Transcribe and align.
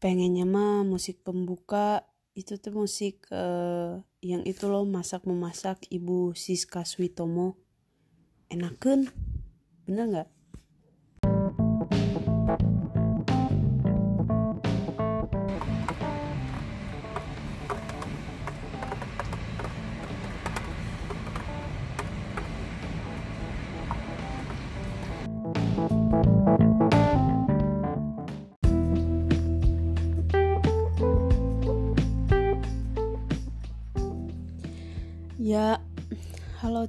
pengennya 0.00 0.48
mah 0.48 0.82
musik 0.82 1.20
pembuka 1.20 2.08
itu 2.32 2.56
tuh 2.56 2.72
musik 2.72 3.28
uh, 3.30 4.00
yang 4.24 4.42
itu 4.48 4.64
loh 4.66 4.88
masak 4.88 5.28
memasak 5.28 5.84
ibu 5.92 6.32
Siska 6.32 6.88
Switomo 6.88 7.60
enakan? 8.48 9.12
Bener 9.84 10.04
nggak 10.08 10.28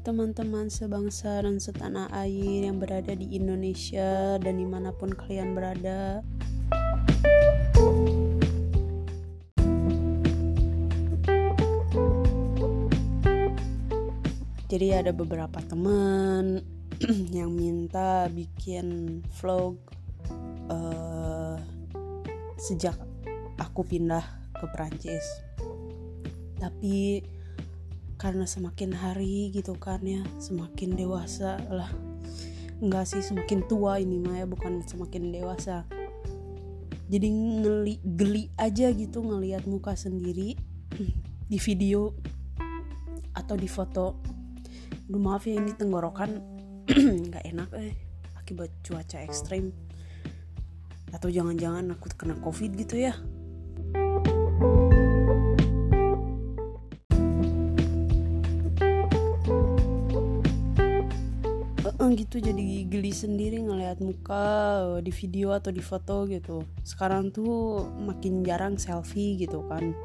teman-teman 0.02 0.66
sebangsa 0.66 1.46
dan 1.46 1.62
setanah 1.62 2.09
air 2.26 2.66
yang 2.66 2.82
berada 2.82 3.14
di 3.14 3.38
Indonesia 3.38 4.42
dan 4.42 4.58
di 4.58 4.66
mana 4.66 4.90
pun 4.90 5.14
kalian 5.14 5.54
berada. 5.54 6.26
Jadi 14.66 14.88
ada 14.90 15.14
beberapa 15.14 15.62
teman 15.70 16.66
yang 17.38 17.53
minta 17.53 18.25
bikin 18.34 19.22
vlog 19.38 19.78
uh, 20.73 21.62
sejak 22.58 22.97
aku 23.62 23.86
pindah 23.86 24.25
ke 24.58 24.66
Prancis. 24.73 25.25
Tapi 26.58 27.22
karena 28.22 28.45
semakin 28.45 28.94
hari 28.94 29.50
gitu 29.50 29.73
kan 29.81 29.97
ya 30.05 30.22
semakin 30.38 30.94
dewasa 30.94 31.58
lah. 31.73 31.89
Enggak 32.78 33.09
sih 33.09 33.25
semakin 33.25 33.66
tua 33.66 33.97
ini 33.97 34.22
mah 34.22 34.38
ya 34.38 34.45
bukan 34.45 34.86
semakin 34.86 35.33
dewasa. 35.33 35.89
Jadi 37.09 37.28
ngeli 37.33 37.97
geli 38.05 38.53
aja 38.61 38.94
gitu 38.94 39.25
ngelihat 39.25 39.66
muka 39.66 39.97
sendiri 39.97 40.53
di 41.52 41.58
video 41.58 42.13
atau 43.33 43.58
di 43.58 43.66
foto. 43.66 44.22
Duh 45.09 45.17
maaf 45.17 45.50
ya 45.50 45.58
ini 45.58 45.73
tenggorokan 45.73 46.30
nggak 47.25 47.45
enak 47.50 47.73
eh. 47.81 47.97
Akibat 48.38 48.69
cuaca 48.85 49.17
ekstrim. 49.25 49.73
Atau 51.09 51.33
jangan-jangan 51.33 51.89
aku 51.97 52.13
kena 52.13 52.38
covid 52.38 52.78
gitu 52.78 53.02
ya 53.02 53.17
gitu 62.16 62.38
jadi 62.38 62.86
geli 62.86 63.09
sendiri 63.09 63.62
ngelihat 63.64 64.04
muka 64.04 64.44
eh, 64.98 65.00
di 65.06 65.12
video 65.12 65.56
atau 65.56 65.72
di 65.73 65.80
foto 65.80 66.28
gitu. 66.28 66.68
Sekarang 66.84 67.31
tuh 67.31 67.88
makin 67.98 68.44
jarang 68.44 68.76
selfie 68.76 69.40
gitu 69.40 69.64
kan. 69.72 69.95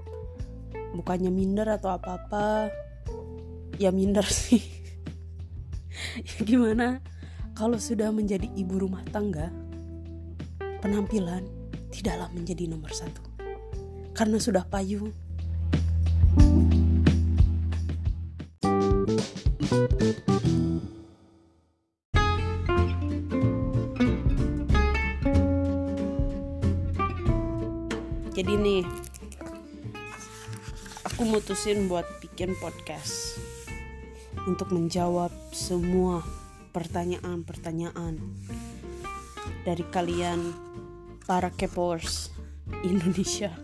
Bukannya 0.95 1.29
minder 1.29 1.69
atau 1.69 1.93
apa-apa 1.95 2.71
ya 3.77 3.91
minder 3.91 4.25
sih. 4.47 4.63
Ya 6.23 6.41
gimana? 6.45 7.01
Kalau 7.57 7.81
sudah 7.81 8.13
menjadi 8.13 8.47
ibu 8.53 8.77
rumah 8.77 9.01
tangga 9.09 9.49
penampilan 10.85 11.45
tidaklah 11.89 12.29
menjadi 12.31 12.69
nomor 12.69 12.93
satu. 12.93 13.25
Karena 14.13 14.41
sudah 14.41 14.65
payu 14.69 15.13
mutusin 31.57 31.89
buat 31.89 32.05
bikin 32.21 32.53
podcast 32.61 33.41
untuk 34.45 34.77
menjawab 34.77 35.33
semua 35.57 36.21
pertanyaan-pertanyaan 36.77 38.21
dari 39.65 39.81
kalian 39.89 40.53
para 41.25 41.49
kepoers 41.49 42.29
Indonesia. 42.85 43.57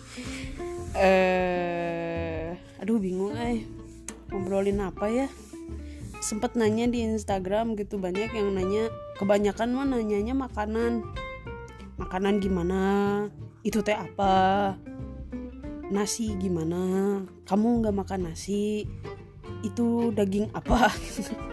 eh, 0.96 2.56
aduh 2.80 2.96
bingung 2.96 3.36
eh 3.36 3.68
ngobrolin 4.32 4.80
apa 4.80 5.12
ya? 5.12 5.28
Sempet 6.24 6.56
nanya 6.56 6.88
di 6.88 7.04
Instagram 7.04 7.76
gitu 7.76 8.00
banyak 8.00 8.32
yang 8.32 8.48
nanya, 8.56 8.88
kebanyakan 9.20 9.76
mah 9.76 9.84
nanyanya 9.84 10.32
makanan. 10.32 11.04
Makanan 12.00 12.40
gimana? 12.40 12.80
itu 13.60 13.84
teh 13.84 13.92
apa 13.92 14.72
nasi 15.90 16.38
gimana? 16.38 17.18
Kamu 17.44 17.82
nggak 17.82 17.96
makan 17.98 18.30
nasi? 18.30 18.86
Itu 19.66 20.14
daging 20.14 20.54
apa? 20.54 20.86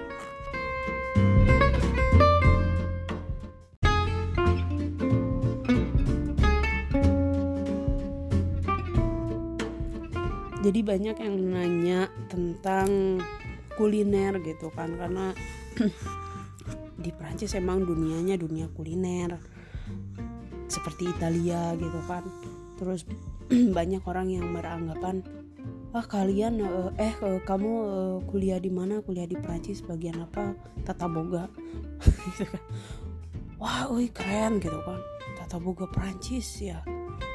Jadi 10.68 10.84
banyak 10.84 11.16
yang 11.24 11.36
nanya 11.48 12.00
tentang 12.28 13.24
kuliner 13.80 14.36
gitu 14.44 14.68
kan 14.76 15.00
karena 15.00 15.32
di 17.04 17.14
Prancis 17.14 17.56
emang 17.56 17.88
dunianya 17.88 18.36
dunia 18.36 18.68
kuliner 18.76 19.38
seperti 20.68 21.08
Italia 21.08 21.72
gitu 21.80 22.04
kan. 22.04 22.28
Terus 22.76 23.08
banyak 23.78 24.04
orang 24.04 24.28
yang 24.32 24.52
beranggapan 24.52 25.24
ah 25.96 26.04
kalian 26.04 26.60
eh, 27.00 27.10
eh 27.10 27.16
kamu 27.48 27.72
eh, 27.88 28.18
kuliah 28.28 28.60
di 28.60 28.70
mana? 28.70 29.00
Kuliah 29.02 29.26
di 29.26 29.40
Prancis 29.40 29.82
bagian 29.82 30.22
apa? 30.22 30.54
Tata 30.84 31.08
boga. 31.08 31.48
Gitu 32.28 32.46
kan. 32.46 32.64
Wah 33.58 33.90
wih 33.90 34.14
keren 34.14 34.62
gitu 34.62 34.78
kan. 34.86 35.02
Tata 35.34 35.58
boga 35.58 35.90
Prancis 35.90 36.46
ya? 36.62 36.86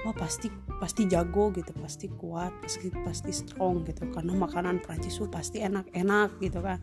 Wah 0.06 0.14
pasti 0.14 0.46
pasti 0.78 1.06
jago 1.10 1.50
gitu 1.54 1.70
pasti 1.78 2.06
kuat 2.10 2.54
pasti 2.62 2.94
pasti 3.02 3.32
strong 3.34 3.82
gitu. 3.82 4.06
Karena 4.14 4.38
makanan 4.38 4.78
Prancis 4.78 5.18
tuh 5.18 5.26
pasti 5.26 5.58
enak-enak 5.58 6.38
gitu 6.38 6.62
kan. 6.62 6.78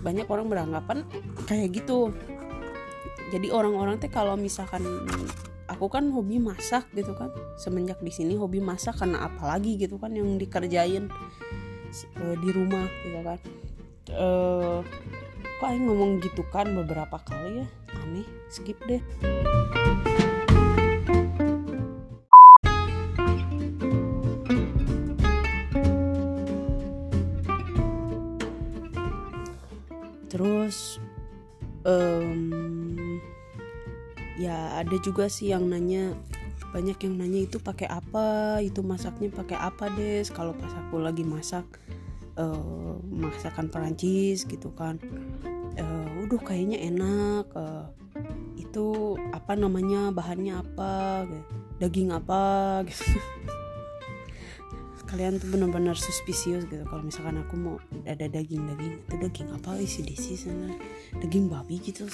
Banyak 0.00 0.24
orang 0.32 0.48
beranggapan 0.48 1.04
kayak 1.44 1.84
gitu. 1.84 2.16
Jadi 3.28 3.52
orang-orang 3.52 4.00
teh 4.00 4.08
kalau 4.08 4.38
misalkan 4.40 4.80
aku 5.74 5.90
kan 5.90 6.06
hobi 6.14 6.38
masak 6.38 6.86
gitu 6.94 7.12
kan. 7.18 7.34
Semenjak 7.58 7.98
di 7.98 8.14
sini 8.14 8.38
hobi 8.38 8.62
masak 8.62 9.02
karena 9.02 9.26
apalagi 9.26 9.74
gitu 9.74 9.98
kan 9.98 10.14
yang 10.14 10.38
dikerjain 10.38 11.10
uh, 12.22 12.34
di 12.38 12.48
rumah 12.54 12.86
gitu 13.02 13.20
kan. 13.26 13.38
Uh, 14.14 14.78
kok 15.58 15.66
Aing 15.66 15.90
ngomong 15.90 16.22
gitu 16.22 16.46
kan 16.54 16.70
beberapa 16.70 17.18
kali 17.26 17.66
ya? 17.66 17.66
Aneh 17.98 18.26
skip 18.46 18.78
deh 18.86 19.02
juga 35.04 35.28
sih 35.28 35.52
yang 35.52 35.68
nanya 35.68 36.16
banyak 36.72 36.96
yang 37.06 37.14
nanya 37.20 37.46
itu 37.46 37.60
pakai 37.62 37.86
apa 37.86 38.58
itu 38.64 38.80
masaknya 38.82 39.30
pakai 39.30 39.60
apa 39.60 39.92
des? 39.94 40.32
Kalau 40.32 40.56
pas 40.56 40.72
aku 40.72 40.98
lagi 40.98 41.22
masak 41.22 41.62
uh, 42.34 42.98
masakan 43.06 43.70
Perancis 43.70 44.42
gitu 44.48 44.74
kan 44.74 44.98
uh, 45.78 46.08
udah 46.26 46.40
kayaknya 46.42 46.82
enak 46.82 47.46
uh, 47.54 47.86
itu 48.58 49.14
apa 49.30 49.54
namanya 49.54 50.10
bahannya 50.10 50.58
apa 50.58 51.24
daging 51.78 52.10
apa 52.10 52.42
gitu. 52.90 53.06
Kalian 55.04 55.38
tuh 55.38 55.46
benar-benar 55.46 55.94
suspicious 55.94 56.66
gitu 56.66 56.82
kalau 56.90 57.06
misalkan 57.06 57.38
aku 57.38 57.54
mau 57.54 57.76
ada 58.02 58.26
daging-daging 58.26 58.98
itu 58.98 59.14
daging 59.14 59.48
apa 59.54 59.78
isi 59.78 60.02
desi 60.02 60.34
sana? 60.34 60.74
Daging 61.22 61.46
babi 61.46 61.78
gitu 61.78 62.10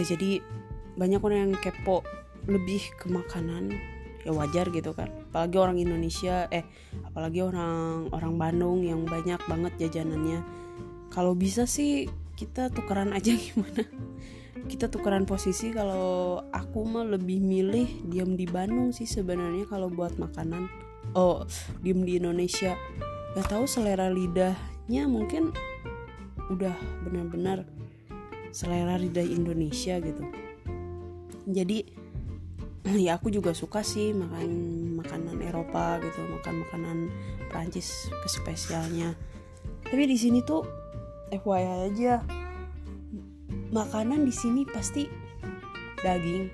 ya 0.00 0.16
jadi 0.16 0.40
banyak 0.96 1.20
orang 1.20 1.38
yang 1.52 1.54
kepo 1.60 2.00
lebih 2.48 2.80
ke 2.96 3.12
makanan 3.12 3.76
ya 4.24 4.32
wajar 4.32 4.68
gitu 4.72 4.92
kan. 4.96 5.08
Apalagi 5.28 5.56
orang 5.56 5.76
Indonesia 5.80 6.48
eh 6.48 6.64
apalagi 7.08 7.44
orang 7.44 8.08
orang 8.12 8.34
Bandung 8.36 8.84
yang 8.84 9.04
banyak 9.04 9.40
banget 9.44 9.72
jajanannya. 9.76 10.40
Kalau 11.12 11.36
bisa 11.36 11.68
sih 11.68 12.08
kita 12.36 12.72
tukeran 12.72 13.12
aja 13.12 13.32
gimana? 13.44 13.84
Kita 14.68 14.92
tukeran 14.92 15.24
posisi 15.24 15.72
kalau 15.72 16.40
aku 16.52 16.84
mah 16.84 17.04
lebih 17.04 17.40
milih 17.40 18.08
diam 18.08 18.36
di 18.36 18.44
Bandung 18.44 18.92
sih 18.92 19.08
sebenarnya 19.08 19.68
kalau 19.68 19.88
buat 19.88 20.16
makanan. 20.20 20.68
Oh 21.16 21.44
diam 21.80 22.04
di 22.04 22.20
Indonesia. 22.20 22.76
Gak 23.36 23.46
tahu 23.46 23.64
selera 23.64 24.10
lidahnya 24.10 25.06
mungkin 25.06 25.54
udah 26.50 26.74
benar-benar 27.06 27.62
selera 28.50 28.98
lidah 28.98 29.24
Indonesia 29.24 29.98
gitu. 29.98 30.22
Jadi 31.50 31.78
ya 33.06 33.18
aku 33.18 33.30
juga 33.30 33.54
suka 33.54 33.82
sih 33.86 34.14
makan 34.14 34.50
makanan 35.00 35.38
Eropa 35.42 35.98
gitu 36.02 36.20
makan 36.38 36.54
makanan 36.66 36.98
Prancis 37.48 38.10
kespesialnya 38.22 39.16
tapi 39.90 40.06
di 40.06 40.14
sini 40.14 40.38
tuh 40.46 40.62
FYI 41.34 41.90
aja. 41.90 42.22
Makanan 43.74 44.22
di 44.22 44.30
sini 44.30 44.62
pasti 44.62 45.10
daging 45.98 46.46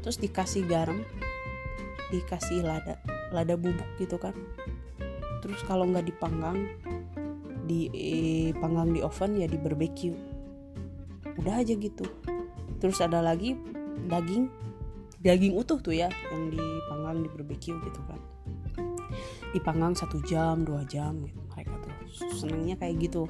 terus 0.00 0.16
dikasih 0.16 0.64
garam 0.64 1.04
dikasih 2.08 2.64
lada 2.64 2.96
lada 3.28 3.60
bubuk 3.60 3.84
gitu 4.00 4.16
kan. 4.16 4.32
Terus 5.44 5.60
kalau 5.68 5.84
nggak 5.84 6.08
dipanggang 6.08 6.64
dipanggang 7.68 8.88
di 8.96 9.00
oven 9.04 9.36
ya 9.36 9.46
di 9.46 9.60
barbecue 9.60 10.16
udah 11.40 11.64
aja 11.64 11.74
gitu. 11.74 12.04
Terus 12.80 13.00
ada 13.00 13.24
lagi 13.24 13.56
daging 14.08 14.48
daging 15.20 15.52
utuh 15.56 15.80
tuh 15.80 15.92
ya 15.92 16.08
yang 16.32 16.48
dipanggang 16.52 17.24
di 17.24 17.28
barbecue 17.28 17.76
gitu 17.76 18.00
kan. 18.08 18.20
Dipanggang 19.56 19.92
satu 19.96 20.20
jam 20.24 20.62
dua 20.62 20.84
jam 20.86 21.20
gitu 21.24 21.40
mereka 21.52 21.74
tuh 21.80 21.92
senangnya 22.36 22.76
kayak 22.76 23.10
gitu. 23.10 23.28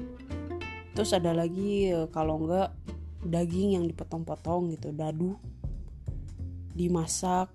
Terus 0.95 1.11
ada 1.15 1.31
lagi 1.31 1.91
eh, 1.91 2.07
kalau 2.11 2.43
enggak 2.43 2.75
daging 3.21 3.79
yang 3.79 3.85
dipotong-potong 3.87 4.75
gitu 4.75 4.91
dadu 4.91 5.35
dimasak. 6.75 7.51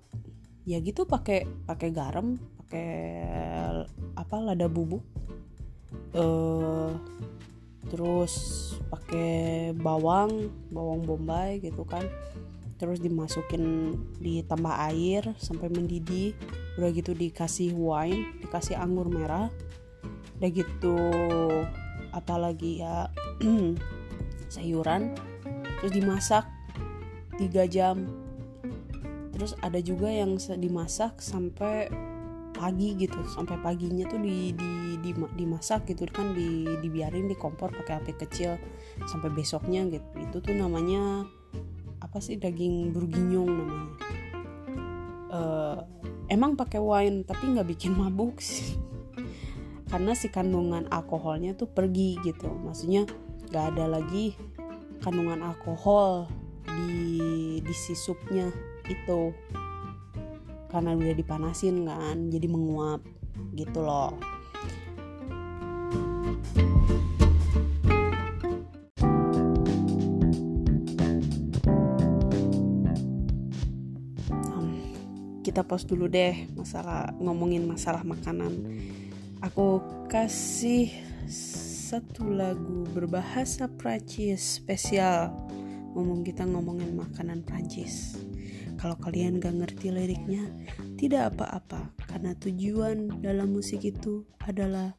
Ya 0.67 0.83
gitu 0.83 1.07
pakai 1.07 1.47
pakai 1.63 1.89
garam 1.95 2.35
pakai 2.65 2.89
apa 4.19 4.35
lada 4.43 4.67
bubuk. 4.67 5.01
Uh, 6.11 6.91
terus 7.87 8.33
pakai 8.87 9.71
bawang 9.75 10.51
bawang 10.71 11.03
bombay 11.03 11.59
gitu 11.59 11.83
kan. 11.83 12.03
Terus 12.77 13.01
dimasukin 13.01 13.97
ditambah 14.21 14.75
air 14.93 15.33
sampai 15.41 15.67
mendidih. 15.73 16.37
Udah 16.77 16.93
gitu 16.93 17.17
dikasih 17.17 17.73
wine 17.73 18.37
dikasih 18.45 18.77
anggur 18.77 19.09
merah. 19.09 19.49
Udah 20.37 20.49
gitu 20.53 20.97
apalagi 22.13 22.85
ya 22.85 23.09
sayuran. 24.53 25.17
Terus 25.81 25.91
dimasak 25.93 26.45
3 27.41 27.65
jam. 27.69 28.05
Terus 29.33 29.53
ada 29.61 29.77
juga 29.77 30.09
yang 30.09 30.37
dimasak 30.37 31.21
sampai 31.21 31.89
pagi 32.57 32.97
gitu 32.97 33.21
sampai 33.29 33.61
paginya 33.61 34.09
tuh 34.09 34.17
di, 34.17 34.51
di, 34.57 34.97
di 34.97 35.11
dimasak 35.13 35.85
gitu 35.93 36.09
kan 36.09 36.33
di 36.33 36.65
dibiarin 36.81 37.29
di 37.29 37.37
kompor 37.37 37.69
pakai 37.69 38.01
api 38.01 38.13
kecil 38.17 38.57
sampai 39.05 39.29
besoknya 39.29 39.85
gitu. 39.85 40.07
Itu 40.17 40.37
tuh 40.41 40.57
namanya 40.57 41.29
apa 42.01 42.17
sih 42.17 42.41
daging 42.41 42.91
burginyong 42.91 43.51
namanya. 43.53 43.89
Uh, 45.27 45.77
emang 46.33 46.57
pakai 46.57 46.81
wine 46.81 47.21
tapi 47.21 47.53
nggak 47.53 47.69
bikin 47.77 47.93
mabuk 47.93 48.41
sih. 48.41 48.75
Karena 49.93 50.17
si 50.17 50.27
kandungan 50.33 50.89
alkoholnya 50.89 51.53
tuh 51.53 51.69
pergi 51.69 52.17
gitu. 52.25 52.49
Maksudnya 52.49 53.05
nggak 53.47 53.65
ada 53.77 53.85
lagi 54.01 54.33
kandungan 55.05 55.45
alkohol 55.45 56.27
di 56.67 57.61
di 57.63 57.73
si 57.73 57.95
supnya 57.95 58.51
itu 58.87 59.31
karena 60.67 60.95
udah 60.95 61.15
dipanasin 61.15 61.87
kan 61.87 62.27
jadi 62.27 62.47
menguap 62.51 63.01
gitu 63.55 63.79
loh. 63.79 64.11
Kita 75.41 75.63
pause 75.63 75.87
dulu 75.87 76.11
deh 76.11 76.51
masalah 76.53 77.15
ngomongin 77.23 77.63
masalah 77.63 78.03
makanan. 78.03 78.51
Aku 79.39 79.79
kasih 80.11 80.91
satu 81.87 82.27
lagu 82.27 82.83
berbahasa 82.91 83.71
Prancis 83.71 84.59
spesial. 84.59 85.31
Ngomong 85.95 86.21
kita 86.27 86.45
ngomongin 86.45 86.93
makanan 86.93 87.41
Prancis 87.41 88.21
kalau 88.77 88.95
kalian 89.01 89.41
gak 89.41 89.57
ngerti 89.57 89.89
liriknya 89.89 90.47
tidak 90.95 91.33
apa-apa. 91.35 91.91
Karena 92.07 92.37
tujuan 92.37 93.21
dalam 93.21 93.51
musik 93.53 93.83
itu 93.83 94.23
adalah 94.45 94.93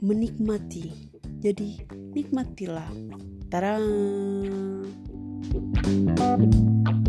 menikmati. 0.00 1.10
Jadi 1.38 1.82
nikmatilah. 2.14 2.90
Tara! 3.48 3.78
terus 5.48 7.07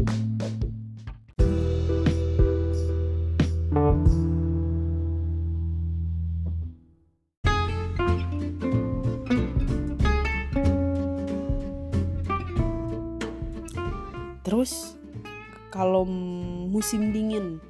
musim 16.89 17.13
dingin. 17.13 17.61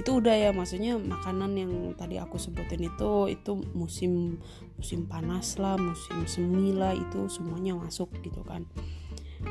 Itu 0.00 0.24
udah 0.24 0.32
ya 0.32 0.50
maksudnya 0.56 0.96
makanan 0.96 1.52
yang 1.52 1.72
tadi 2.00 2.16
aku 2.16 2.40
sebutin 2.40 2.80
itu 2.80 3.28
itu 3.28 3.60
musim 3.76 4.40
musim 4.80 5.04
panas 5.04 5.60
lah 5.60 5.76
musim 5.76 6.24
semi 6.24 6.72
lah 6.72 6.96
itu 6.96 7.28
semuanya 7.28 7.76
masuk 7.76 8.08
gitu 8.24 8.40
kan. 8.40 8.64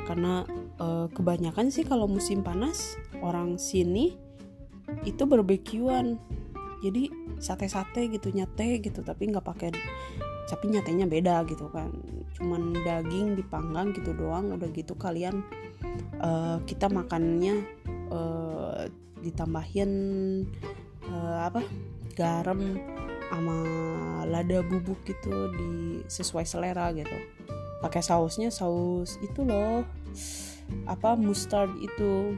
Karena 0.10 0.50
e, 0.82 1.14
kebanyakan 1.14 1.70
sih 1.70 1.86
kalau 1.86 2.10
musim 2.10 2.42
panas 2.42 2.98
orang 3.22 3.62
sini 3.62 4.18
itu 5.06 5.30
barbekyuan. 5.30 6.18
Jadi 6.82 7.14
sate-sate 7.38 8.10
gitu 8.10 8.34
nyate 8.34 8.82
gitu 8.82 9.06
tapi 9.06 9.30
nggak 9.30 9.46
pakai 9.46 9.70
tapi 10.50 10.74
nyatanya 10.74 11.06
beda 11.06 11.46
gitu 11.46 11.70
kan. 11.70 11.94
Cuman 12.34 12.74
daging 12.82 13.38
dipanggang 13.38 13.94
gitu 13.94 14.18
doang 14.18 14.58
udah 14.58 14.74
gitu 14.74 14.98
kalian 14.98 15.46
uh, 16.18 16.58
kita 16.66 16.90
makannya 16.90 17.62
uh, 18.12 18.86
ditambahin 19.24 19.91
uh, 21.08 21.48
apa 21.48 21.63
garam 22.13 22.60
sama 23.32 23.58
lada 24.27 24.60
bubuk 24.60 25.00
gitu 25.08 25.50
di 25.56 25.72
sesuai 26.12 26.44
selera 26.44 26.91
gitu. 26.91 27.15
Pakai 27.80 28.03
sausnya 28.03 28.51
saus 28.51 29.18
itu 29.24 29.41
loh 29.48 29.88
apa 30.86 31.15
mustard 31.15 31.72
itu. 31.80 32.36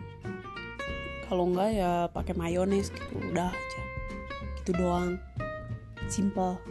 Kalau 1.28 1.50
enggak 1.50 1.70
ya 1.74 1.92
pakai 2.14 2.38
mayones 2.38 2.94
gitu 2.94 3.18
udah 3.34 3.50
aja. 3.50 3.82
Gitu 4.62 4.72
doang 4.78 5.18
simple. 6.06 6.62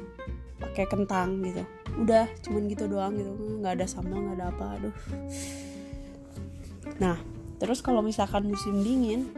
Pakai 0.62 0.87
kentang 0.87 1.42
gitu 1.42 1.66
udah 1.92 2.25
cuman 2.40 2.71
gitu 2.71 2.88
doang 2.88 3.18
gitu. 3.18 3.32
Nggak 3.61 3.82
ada 3.82 3.87
sambal 3.90 4.23
nggak 4.23 4.37
ada 4.38 4.47
apa 4.49 4.66
aduh. 4.78 4.97
Nah, 7.02 7.18
terus 7.62 7.78
kalau 7.78 8.02
misalkan 8.02 8.50
musim 8.50 8.83
dingin, 8.83 9.31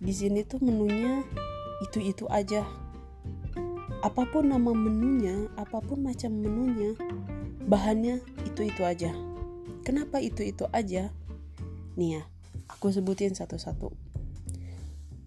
di 0.00 0.16
sini 0.16 0.40
tuh 0.48 0.64
menunya 0.64 1.20
itu-itu 1.84 2.24
aja. 2.32 2.64
Apa 4.00 4.24
pun 4.24 4.48
nama 4.48 4.72
menunya, 4.72 5.44
apa 5.60 5.84
pun 5.84 6.00
macam 6.00 6.32
menunya, 6.32 6.96
bahannya 7.68 8.24
itu-itu 8.48 8.80
aja. 8.80 9.12
Kenapa 9.84 10.24
itu-itu 10.24 10.64
aja? 10.72 11.12
Nih 12.00 12.16
ya, 12.16 12.22
aku 12.72 12.88
sebutin 12.88 13.36
satu-satu. 13.36 13.92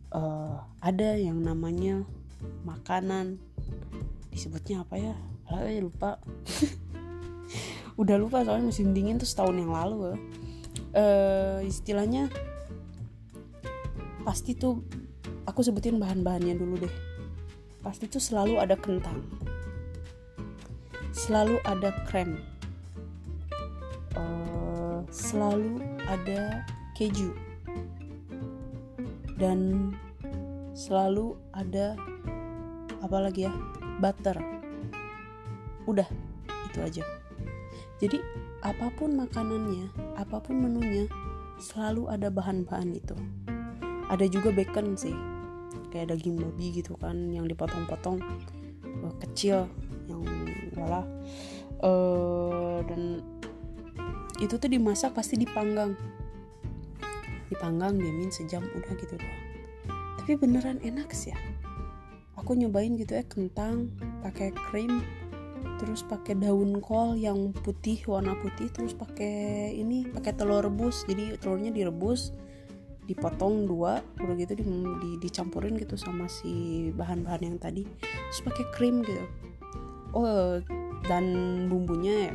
Uh, 0.09 0.57
ada 0.81 1.21
yang 1.21 1.37
namanya 1.37 2.01
makanan 2.65 3.37
disebutnya 4.33 4.81
apa 4.81 4.97
ya? 4.97 5.13
Lalu 5.53 5.85
lupa. 5.85 6.17
Udah 8.01 8.17
lupa 8.17 8.41
soalnya 8.41 8.73
musim 8.73 8.89
dingin 8.89 9.21
tuh 9.21 9.29
setahun 9.29 9.53
yang 9.53 9.69
lalu 9.69 10.17
ya 10.17 10.17
uh, 10.93 11.59
istilahnya 11.65 12.29
pasti 14.23 14.55
tuh 14.55 14.79
aku 15.43 15.59
sebutin 15.65 15.99
bahan-bahannya 15.99 16.55
dulu 16.55 16.79
deh. 16.79 16.95
Pasti 17.83 18.07
tuh 18.07 18.23
selalu 18.23 18.63
ada 18.63 18.79
kentang. 18.79 19.19
Selalu 21.11 21.59
ada 21.67 21.91
krem. 22.07 22.39
Uh, 24.15 25.03
selalu 25.11 25.83
ada 26.07 26.63
keju. 26.95 27.35
Dan 29.35 29.91
selalu 30.73 31.35
ada 31.51 31.99
apa 33.03 33.17
lagi 33.19 33.45
ya 33.45 33.53
butter. 33.99 34.39
Udah 35.83 36.07
itu 36.71 36.79
aja. 36.79 37.03
Jadi 37.99 38.17
apa 38.63 38.87
pun 38.95 39.11
makanannya 39.19 39.91
apa 40.15 40.39
pun 40.39 40.55
menunya 40.63 41.11
selalu 41.59 42.07
ada 42.07 42.31
bahan-bahan 42.31 42.95
itu. 42.95 43.15
Ada 44.07 44.25
juga 44.31 44.55
bacon 44.55 44.95
sih 44.95 45.15
kayak 45.91 46.15
daging 46.15 46.41
babi 46.41 46.81
gitu 46.81 46.97
kan 46.97 47.29
yang 47.29 47.45
dipotong-potong 47.45 48.23
uh, 49.03 49.13
kecil 49.21 49.67
yang 50.07 50.23
wala. 50.79 51.03
Uh, 51.83 52.79
dan 52.87 53.19
itu 54.39 54.55
tuh 54.55 54.71
dimasak 54.71 55.11
pasti 55.11 55.35
dipanggang. 55.35 55.93
Dipanggang 57.51 57.99
diamin 57.99 58.31
sejam 58.33 58.63
udah 58.63 58.93
gitu 58.97 59.13
doang. 59.19 59.43
Tapi 60.23 60.39
beneran 60.39 60.79
enak 60.79 61.11
sih 61.11 61.35
ya. 61.35 61.39
Aku 62.39 62.55
nyobain 62.55 62.95
gitu 62.95 63.13
ya 63.13 63.23
kentang 63.27 63.91
pakai 64.23 64.55
krim 64.71 65.03
terus 65.79 66.05
pakai 66.05 66.37
daun 66.37 66.79
kol 66.79 67.15
yang 67.19 67.51
putih 67.51 67.99
warna 68.07 68.35
putih 68.39 68.71
terus 68.71 68.95
pakai 68.95 69.71
ini 69.75 70.07
pakai 70.07 70.33
telur 70.35 70.63
rebus. 70.63 71.03
Jadi 71.09 71.35
telurnya 71.39 71.73
direbus 71.73 72.31
dipotong 73.03 73.67
dua 73.67 73.99
udah 74.23 74.35
gitu 74.39 74.55
di, 74.55 74.63
di, 75.03 75.09
dicampurin 75.19 75.75
gitu 75.75 75.99
sama 75.99 76.31
si 76.31 76.87
bahan-bahan 76.95 77.41
yang 77.43 77.57
tadi. 77.59 77.83
Terus 77.99 78.41
pakai 78.45 78.65
krim 78.71 79.03
gitu. 79.03 79.23
Oh 80.13 80.61
dan 81.09 81.25
bumbunya 81.67 82.31
ya 82.31 82.33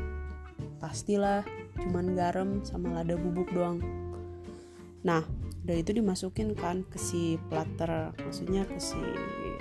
pastilah 0.83 1.41
cuman 1.79 2.13
garam 2.19 2.61
sama 2.67 3.01
lada 3.01 3.17
bubuk 3.17 3.49
doang. 3.55 3.81
Nah 5.07 5.25
udah 5.69 5.77
itu 5.85 6.01
dimasukin 6.01 6.57
kan 6.57 6.81
ke 6.89 6.97
si 6.97 7.37
platter 7.53 8.17
maksudnya 8.17 8.65
ke 8.65 8.81
si 8.81 8.97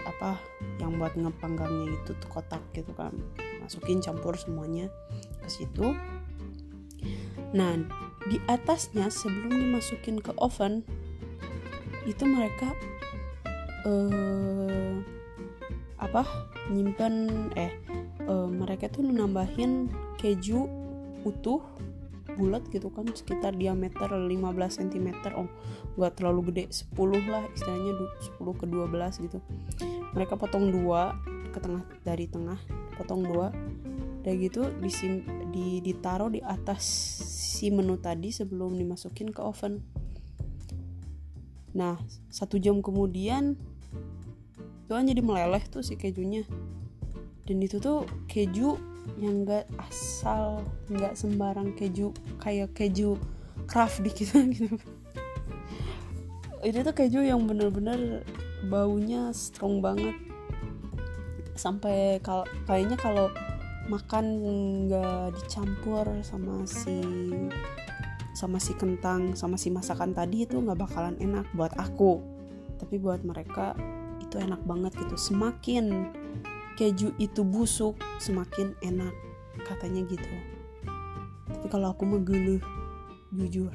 apa 0.07 0.39
yang 0.79 0.95
buat 0.95 1.11
ngepanggangnya 1.19 1.99
itu 1.99 2.15
tuh 2.15 2.29
kotak 2.31 2.63
gitu 2.71 2.95
kan 2.95 3.11
masukin 3.67 3.99
campur 3.99 4.39
semuanya 4.39 4.87
ke 5.43 5.49
situ. 5.51 5.91
Nah 7.51 7.75
di 8.31 8.39
atasnya 8.47 9.11
sebelum 9.11 9.51
dimasukin 9.51 10.23
ke 10.23 10.31
oven 10.39 10.87
itu 12.07 12.23
mereka 12.23 12.71
uh, 13.83 14.95
apa 15.99 16.23
nyimpen 16.71 17.51
eh 17.59 17.75
uh, 18.31 18.47
mereka 18.47 18.87
tuh 18.87 19.03
nambahin 19.03 19.91
keju 20.15 20.67
utuh 21.27 21.59
bulat 22.37 22.63
gitu 22.69 22.93
kan 22.93 23.09
sekitar 23.11 23.51
diameter 23.57 24.07
15 24.07 24.29
cm 24.79 25.09
oh 25.35 25.49
nggak 25.97 26.21
terlalu 26.21 26.53
gede 26.53 26.63
10 26.69 26.95
lah 27.27 27.43
istilahnya 27.51 27.93
10 28.37 28.61
ke 28.61 28.65
12 28.69 29.25
gitu. 29.25 29.39
Mereka 30.13 30.37
potong 30.37 30.69
dua 30.69 31.17
ke 31.49 31.57
tengah 31.57 31.83
dari 32.05 32.29
tengah 32.29 32.61
potong 32.97 33.21
dua. 33.21 33.53
Udah 34.25 34.33
gitu 34.35 34.73
disim, 34.81 35.23
di, 35.53 35.79
ditaruh 35.79 36.33
di 36.33 36.41
atas 36.43 36.83
si 37.31 37.69
menu 37.69 37.95
tadi 38.01 38.33
sebelum 38.33 38.75
dimasukin 38.75 39.31
ke 39.31 39.39
oven. 39.39 39.85
Nah 41.77 41.95
satu 42.27 42.57
jam 42.57 42.81
kemudian 42.81 43.55
kan 44.89 45.03
jadi 45.05 45.21
meleleh 45.21 45.63
tuh 45.69 45.85
si 45.85 45.95
kejunya. 45.95 46.43
Dan 47.47 47.63
itu 47.63 47.79
tuh 47.79 48.03
keju 48.27 48.75
yang 49.15 49.47
gak 49.47 49.71
asal 49.79 50.67
nggak 50.91 51.15
sembarang 51.15 51.71
keju 51.79 52.11
kayak 52.43 52.75
keju 52.75 53.15
craft 53.63 54.03
di 54.03 54.11
kita 54.11 54.43
gitu. 54.55 54.75
Ini 56.59 56.83
tuh 56.83 56.95
keju 56.95 57.23
yang 57.23 57.47
bener-bener 57.47 58.27
baunya 58.67 59.31
strong 59.31 59.79
banget 59.79 60.26
sampai 61.57 62.21
kal 62.21 62.45
kayaknya 62.69 62.95
kalau 62.95 63.33
makan 63.87 64.25
nggak 64.87 65.35
dicampur 65.35 66.05
sama 66.23 66.63
si 66.67 66.99
sama 68.37 68.61
si 68.61 68.77
kentang 68.77 69.33
sama 69.33 69.57
si 69.57 69.73
masakan 69.73 70.13
tadi 70.13 70.45
itu 70.45 70.61
nggak 70.61 70.77
bakalan 70.77 71.17
enak 71.17 71.49
buat 71.57 71.73
aku. 71.75 72.21
Tapi 72.77 73.01
buat 73.01 73.25
mereka 73.25 73.73
itu 74.21 74.37
enak 74.37 74.61
banget 74.69 74.93
gitu. 75.01 75.17
Semakin 75.17 76.13
keju 76.77 77.17
itu 77.17 77.41
busuk 77.41 77.97
semakin 78.21 78.77
enak 78.85 79.11
katanya 79.65 80.05
gitu. 80.05 80.35
Tapi 81.49 81.65
kalau 81.73 81.89
aku 81.89 82.05
menggeluh 82.05 82.61
jujur. 83.33 83.73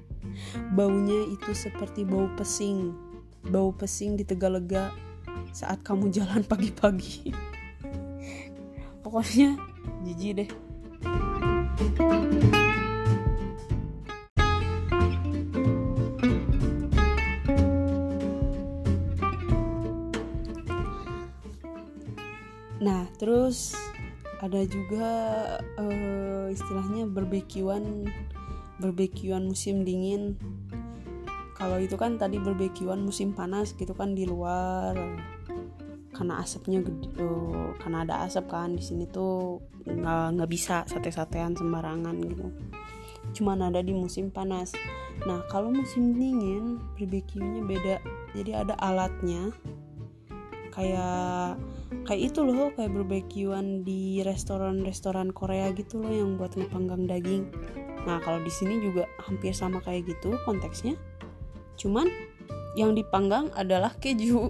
Baunya 0.78 1.28
itu 1.28 1.52
seperti 1.52 2.06
bau 2.08 2.30
pesing. 2.38 2.94
Bau 3.50 3.74
pesing 3.74 4.16
di 4.16 4.24
Tegalega 4.24 4.94
saat 5.52 5.80
kamu 5.84 6.08
jalan 6.10 6.42
pagi-pagi 6.50 7.32
pokoknya 9.04 9.58
jijik 10.06 10.44
deh 10.44 10.50
Nah, 22.82 23.06
terus 23.14 23.78
ada 24.42 24.58
juga 24.66 25.06
uh, 25.78 26.50
istilahnya 26.50 27.06
berbekiwan 27.06 28.10
berbekiwan 28.82 29.46
musim 29.46 29.86
dingin. 29.86 30.34
Kalau 31.62 31.78
itu 31.78 31.94
kan 31.94 32.18
tadi 32.18 32.42
berbekiwan 32.42 32.98
musim 33.06 33.30
panas 33.30 33.70
gitu 33.78 33.94
kan 33.94 34.18
di 34.18 34.26
luar. 34.26 34.98
Karena 36.10 36.42
asapnya 36.42 36.82
gede 36.82 37.22
uh, 37.22 37.70
karena 37.78 38.02
ada 38.02 38.26
asap 38.26 38.50
kan 38.50 38.74
di 38.74 38.82
sini 38.82 39.06
tuh 39.06 39.62
nggak 39.86 40.34
nggak 40.34 40.50
bisa 40.50 40.82
sate-satean 40.90 41.54
sembarangan 41.54 42.18
gitu. 42.18 42.50
Cuman 43.38 43.70
ada 43.70 43.78
di 43.78 43.94
musim 43.94 44.34
panas. 44.34 44.74
Nah 45.22 45.46
kalau 45.46 45.70
musim 45.70 46.18
dingin 46.18 46.82
barbeque-nya 46.98 47.62
beda. 47.62 47.96
Jadi 48.34 48.50
ada 48.58 48.74
alatnya. 48.82 49.54
Kayak 50.74 51.62
kayak 52.10 52.22
itu 52.26 52.42
loh 52.42 52.74
kayak 52.74 52.90
barbequean 52.90 53.86
di 53.86 54.18
restoran-restoran 54.26 55.30
Korea 55.30 55.70
gitu 55.78 56.02
loh 56.02 56.10
yang 56.10 56.34
buat 56.34 56.58
ngepanggang 56.58 57.06
daging. 57.06 57.54
Nah 58.02 58.18
kalau 58.18 58.42
di 58.42 58.50
sini 58.50 58.82
juga 58.82 59.06
hampir 59.22 59.54
sama 59.54 59.78
kayak 59.78 60.10
gitu 60.10 60.34
konteksnya 60.42 60.98
cuman 61.76 62.08
yang 62.76 62.96
dipanggang 62.96 63.52
adalah 63.52 63.92
keju. 64.00 64.48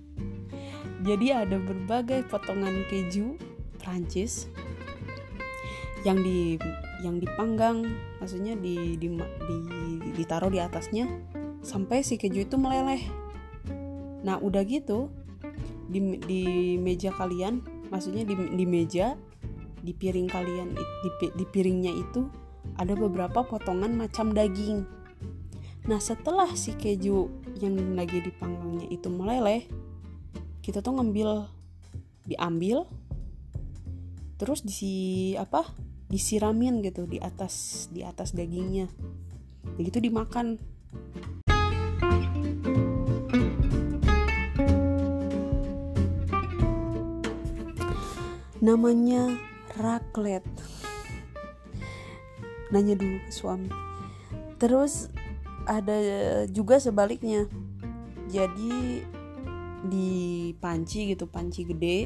Jadi 1.08 1.32
ada 1.32 1.56
berbagai 1.56 2.28
potongan 2.28 2.84
keju 2.88 3.36
Prancis 3.80 4.48
yang 6.04 6.20
di 6.20 6.56
yang 7.00 7.16
dipanggang 7.16 7.88
maksudnya 8.20 8.56
di, 8.56 8.96
di, 9.00 9.08
di 9.16 9.56
ditaruh 10.20 10.52
di 10.52 10.60
atasnya 10.60 11.08
sampai 11.64 12.04
si 12.04 12.20
keju 12.20 12.44
itu 12.44 12.56
meleleh. 12.60 13.00
Nah 14.20 14.36
udah 14.40 14.60
gitu 14.68 15.08
di, 15.88 16.20
di 16.20 16.42
meja 16.76 17.10
kalian 17.16 17.64
maksudnya 17.88 18.22
di, 18.22 18.36
di 18.36 18.64
meja 18.68 19.16
di 19.80 19.96
piring 19.96 20.28
kalian 20.28 20.76
di, 20.76 21.10
di 21.32 21.44
piringnya 21.48 21.92
itu 21.96 22.28
ada 22.76 22.92
beberapa 22.92 23.40
potongan 23.40 23.96
macam 23.96 24.36
daging 24.36 24.84
nah 25.88 26.00
setelah 26.02 26.52
si 26.56 26.76
keju 26.76 27.30
yang 27.60 27.76
lagi 27.96 28.20
dipanggangnya 28.20 28.88
itu 28.92 29.08
meleleh 29.08 29.64
kita 30.60 30.84
tuh 30.84 31.00
ngambil 31.00 31.48
diambil 32.28 32.84
terus 34.36 34.64
di 34.64 35.32
apa 35.36 35.68
disiramin 36.10 36.82
gitu 36.82 37.06
di 37.06 37.22
atas 37.22 37.86
di 37.94 38.02
atas 38.02 38.34
dagingnya. 38.34 38.90
Begitu 39.78 40.02
dimakan. 40.02 40.58
Namanya 48.60 49.38
raclette. 49.78 50.50
Nanya 52.74 52.98
dulu 52.98 53.18
ke 53.22 53.32
suami. 53.32 53.70
Terus 54.58 55.08
ada 55.70 55.96
juga 56.50 56.82
sebaliknya. 56.82 57.46
Jadi 58.26 59.06
di 59.86 60.10
panci 60.58 61.14
gitu 61.14 61.30
panci 61.30 61.64
gede 61.64 62.04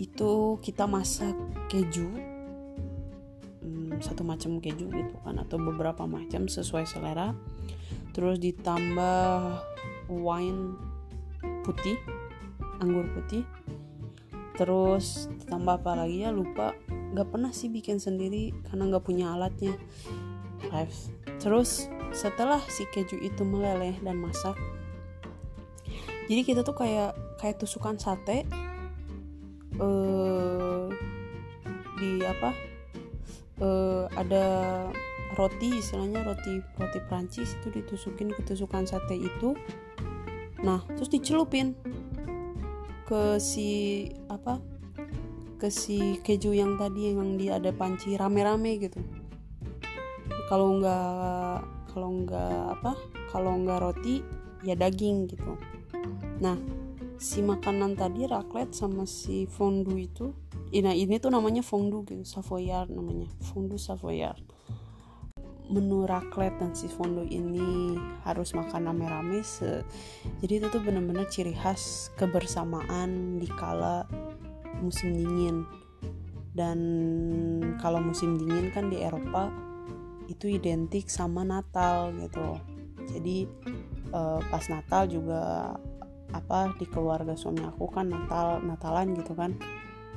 itu 0.00 0.56
kita 0.64 0.88
masak 0.88 1.36
keju 1.68 2.08
hmm, 3.60 4.00
satu 4.00 4.24
macam 4.24 4.56
keju 4.56 4.88
gitu 4.88 5.14
kan 5.20 5.36
atau 5.42 5.58
beberapa 5.58 6.06
macam 6.06 6.46
sesuai 6.46 6.86
selera. 6.86 7.34
Terus 8.14 8.38
ditambah 8.38 9.58
wine 10.08 10.78
putih 11.66 11.98
anggur 12.78 13.06
putih. 13.14 13.42
Terus 14.58 15.32
ditambah 15.42 15.82
apa 15.82 16.04
lagi 16.04 16.26
ya 16.26 16.30
lupa. 16.30 16.76
Nggak 16.88 17.28
pernah 17.28 17.52
sih 17.54 17.68
bikin 17.68 17.98
sendiri 18.00 18.52
karena 18.68 18.88
nggak 18.90 19.04
punya 19.04 19.32
alatnya 19.32 19.76
terus 21.40 21.90
setelah 22.12 22.60
si 22.68 22.84
keju 22.92 23.18
itu 23.18 23.42
meleleh 23.42 23.96
dan 24.04 24.20
masak 24.20 24.54
jadi 26.30 26.42
kita 26.46 26.60
tuh 26.62 26.76
kayak 26.76 27.12
kayak 27.42 27.58
tusukan 27.58 27.98
sate 27.98 28.46
uh, 29.82 30.86
di 31.98 32.22
apa 32.22 32.50
uh, 33.62 34.04
ada 34.14 34.44
roti 35.34 35.80
istilahnya 35.80 36.22
roti 36.22 36.62
roti 36.78 37.00
Prancis 37.04 37.56
itu 37.58 37.68
ditusukin 37.72 38.30
ke 38.32 38.40
tusukan 38.44 38.84
sate 38.84 39.16
itu. 39.16 39.56
Nah 40.62 40.84
terus 40.94 41.10
dicelupin 41.10 41.74
ke 43.04 43.36
si 43.42 44.08
apa 44.30 44.62
ke 45.58 45.68
si 45.68 46.18
keju 46.22 46.54
yang 46.54 46.80
tadi 46.80 47.12
yang 47.14 47.36
di 47.36 47.52
ada 47.52 47.70
panci 47.70 48.16
rame-rame 48.16 48.82
gitu 48.82 48.98
kalau 50.52 50.76
nggak 50.84 51.64
kalau 51.96 52.08
nggak 52.28 52.60
apa 52.76 52.92
kalau 53.32 53.56
nggak 53.64 53.80
roti 53.80 54.20
ya 54.60 54.76
daging 54.76 55.24
gitu. 55.24 55.56
Nah 56.44 56.60
si 57.16 57.40
makanan 57.40 57.96
tadi 57.96 58.28
raclette 58.28 58.76
sama 58.76 59.08
si 59.08 59.48
fondue 59.48 60.04
itu 60.04 60.28
nah 60.84 60.92
ini 60.92 61.16
tuh 61.16 61.32
namanya 61.32 61.64
fondue 61.64 62.04
gitu 62.04 62.28
savoyard 62.28 62.92
namanya 62.92 63.32
fondue 63.40 63.80
savoyard. 63.80 64.44
Menu 65.72 66.04
raclette 66.04 66.60
dan 66.60 66.76
si 66.76 66.84
fondue 66.84 67.32
ini 67.32 67.96
harus 68.28 68.52
makan 68.52 68.92
rame-rame 68.92 69.40
jadi 70.44 70.52
itu 70.60 70.66
tuh 70.68 70.84
bener-bener 70.84 71.24
ciri 71.32 71.56
khas 71.56 72.12
kebersamaan 72.20 73.40
di 73.40 73.48
kala 73.56 74.04
musim 74.84 75.16
dingin. 75.16 75.64
Dan 76.52 76.76
kalau 77.80 78.04
musim 78.04 78.36
dingin 78.36 78.68
kan 78.68 78.92
di 78.92 79.00
Eropa 79.00 79.71
itu 80.32 80.48
identik 80.48 81.12
sama 81.12 81.44
Natal 81.44 82.10
gitu 82.16 82.56
jadi 83.10 83.48
uh, 84.14 84.40
pas 84.46 84.64
Natal 84.70 85.10
juga 85.10 85.74
apa 86.32 86.72
di 86.80 86.88
keluarga 86.88 87.36
suami 87.36 87.60
aku 87.60 87.90
kan 87.92 88.08
Natal 88.08 88.64
Natalan 88.64 89.12
gitu 89.18 89.36
kan. 89.36 89.52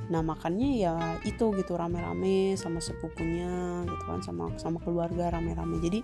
Nah 0.08 0.22
makannya 0.22 0.80
ya 0.80 0.94
itu 1.26 1.50
gitu 1.58 1.74
rame-rame 1.74 2.54
sama 2.54 2.78
sepupunya 2.78 3.82
gitu 3.84 4.04
kan 4.06 4.22
sama 4.22 4.54
sama 4.56 4.78
keluarga 4.80 5.34
rame-rame. 5.34 5.76
Jadi 5.82 6.00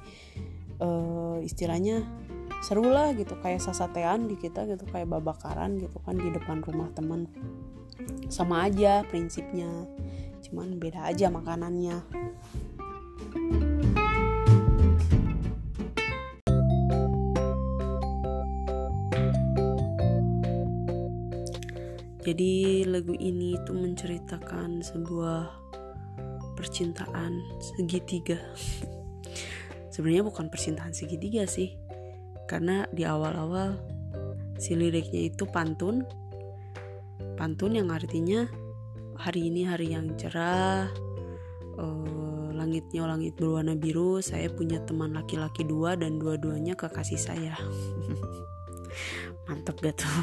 uh, 0.83 1.38
istilahnya 1.40 2.04
seru 2.62 2.87
lah 2.87 3.16
gitu 3.16 3.35
kayak 3.40 3.62
sasatean 3.62 4.28
di 4.28 4.37
kita 4.38 4.69
gitu 4.69 4.85
kayak 4.90 5.11
babakaran 5.11 5.81
gitu 5.81 5.99
kan 6.04 6.14
di 6.14 6.28
depan 6.31 6.62
rumah 6.62 6.92
teman 6.95 7.26
sama 8.31 8.71
aja 8.71 9.02
prinsipnya 9.11 9.69
cuman 10.47 10.78
beda 10.78 11.11
aja 11.11 11.26
makanannya 11.26 12.02
Jadi 22.23 22.87
lagu 22.87 23.19
ini 23.19 23.59
itu 23.59 23.75
menceritakan 23.75 24.79
sebuah 24.79 25.43
percintaan 26.55 27.43
segitiga. 27.59 28.38
Sebenarnya 29.93 30.23
bukan 30.23 30.47
percintaan 30.47 30.95
segitiga 30.95 31.50
sih. 31.50 31.75
Karena 32.47 32.87
di 32.95 33.02
awal-awal 33.02 33.75
si 34.55 34.79
liriknya 34.79 35.35
itu 35.35 35.50
pantun. 35.50 36.07
Pantun 37.35 37.75
yang 37.75 37.91
artinya 37.91 38.47
hari 39.19 39.50
ini 39.50 39.67
hari 39.67 39.91
yang 39.91 40.14
cerah. 40.14 40.87
Uh, 41.75 42.55
langitnya 42.55 43.02
langit 43.02 43.35
berwarna 43.35 43.75
biru. 43.75 44.23
Saya 44.23 44.47
punya 44.47 44.79
teman 44.87 45.11
laki-laki 45.19 45.66
dua 45.66 45.99
dan 45.99 46.23
dua-duanya 46.23 46.79
kekasih 46.79 47.18
saya. 47.18 47.59
Mantap 49.51 49.83
gak 49.83 49.99
tuh? 49.99 50.23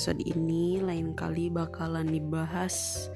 Episode 0.00 0.24
ini 0.32 0.80
lain 0.80 1.12
kali 1.12 1.52
bakalan 1.52 2.08
dibahas 2.08 3.12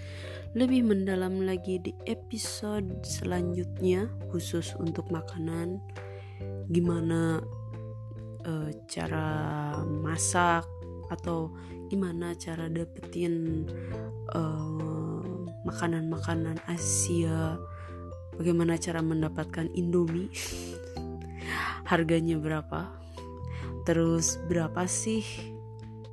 lebih 0.52 0.84
mendalam 0.84 1.40
lagi 1.40 1.80
di 1.80 1.96
episode 2.04 3.00
selanjutnya 3.00 4.12
khusus 4.28 4.76
untuk 4.76 5.08
makanan. 5.08 5.80
Gimana 6.68 7.40
uh, 8.44 8.68
cara 8.84 9.28
masak 9.80 10.68
atau 11.08 11.56
gimana 11.88 12.36
cara 12.36 12.68
dapetin 12.68 13.64
makanan 15.64 15.64
makanan-makanan 15.64 16.60
Asia? 16.68 17.56
Bagaimana 18.36 18.76
cara 18.76 19.00
mendapatkan 19.00 19.72
Indomie? 19.72 20.28
Harganya 21.88 22.36
berapa? 22.36 22.92
Terus 23.88 24.36
berapa 24.44 24.84
sih 24.84 25.53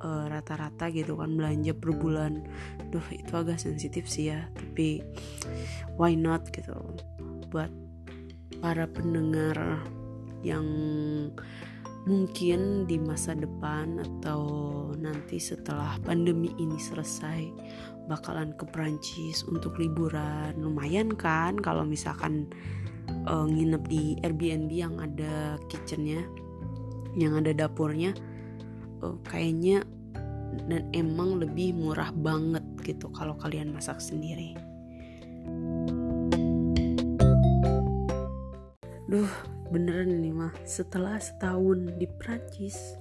uh, 0.02 0.26
rata-rata 0.28 0.90
gitu 0.90 1.16
kan 1.16 1.32
belanja 1.34 1.72
per 1.72 1.90
bulan. 1.96 2.44
Duh 2.90 3.06
itu 3.14 3.32
agak 3.32 3.62
sensitif 3.62 4.10
sih 4.10 4.34
ya 4.34 4.46
tapi 4.52 5.00
why 5.96 6.12
not 6.12 6.50
gitu. 6.52 6.74
Buat 7.48 7.70
para 8.60 8.86
pendengar 8.90 9.80
yang 10.42 10.66
mungkin 12.02 12.90
di 12.90 12.98
masa 12.98 13.38
depan 13.38 14.02
atau 14.02 14.42
nanti 14.98 15.38
setelah 15.38 15.94
pandemi 16.02 16.50
ini 16.58 16.74
selesai 16.74 17.46
bakalan 18.10 18.50
ke 18.58 18.66
Prancis 18.66 19.46
untuk 19.46 19.78
liburan. 19.78 20.58
Lumayan 20.58 21.14
kan 21.14 21.54
kalau 21.62 21.86
misalkan 21.86 22.50
uh, 23.30 23.46
nginep 23.46 23.82
di 23.86 24.18
Airbnb 24.26 24.70
yang 24.70 24.98
ada 24.98 25.58
kitchennya 25.70 26.26
yang 27.12 27.36
ada 27.36 27.52
dapurnya 27.52 28.16
uh, 29.02 29.18
kayaknya 29.26 29.84
dan 30.70 30.86
emang 30.92 31.40
lebih 31.40 31.74
murah 31.74 32.12
banget 32.12 32.62
gitu 32.84 33.08
kalau 33.12 33.34
kalian 33.36 33.72
masak 33.72 33.98
sendiri. 33.98 34.54
Duh, 39.08 39.32
beneran 39.68 40.24
nih 40.24 40.32
mah 40.32 40.54
setelah 40.64 41.20
setahun 41.20 42.00
di 42.00 42.08
Prancis 42.08 42.96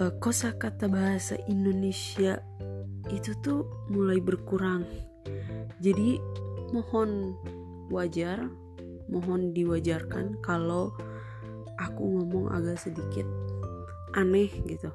uh, 0.00 0.12
kosakata 0.16 0.88
bahasa 0.88 1.36
Indonesia 1.50 2.40
itu 3.12 3.32
tuh 3.44 3.64
mulai 3.92 4.20
berkurang. 4.20 4.84
Jadi 5.80 6.20
mohon 6.72 7.36
wajar 7.88 8.44
mohon 9.08 9.56
diwajarkan 9.56 10.36
kalau 10.44 10.92
aku 11.80 12.02
ngomong 12.04 12.52
agak 12.52 12.76
sedikit 12.76 13.24
aneh 14.14 14.48
gitu 14.64 14.92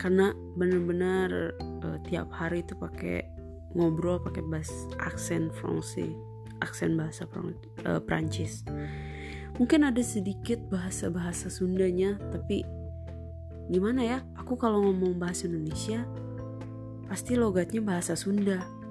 karena 0.00 0.34
benar-benar 0.56 1.54
uh, 1.84 1.98
tiap 2.08 2.28
hari 2.32 2.64
itu 2.64 2.74
pakai 2.76 3.24
ngobrol 3.72 4.20
pakai 4.20 4.44
bahasa 4.44 4.74
aksen 5.00 5.48
Fransi 5.52 6.12
aksen 6.60 6.96
bahasa 6.96 7.24
uh, 7.28 8.00
Prancis 8.02 8.66
mungkin 9.56 9.84
ada 9.84 10.00
sedikit 10.00 10.58
bahasa-bahasa 10.72 11.52
Sundanya 11.52 12.16
tapi 12.32 12.64
gimana 13.70 14.00
ya 14.02 14.18
aku 14.36 14.58
kalau 14.58 14.84
ngomong 14.84 15.16
bahasa 15.16 15.48
Indonesia 15.48 16.04
pasti 17.08 17.36
logatnya 17.36 17.84
bahasa 17.84 18.16
Sunda 18.16 18.82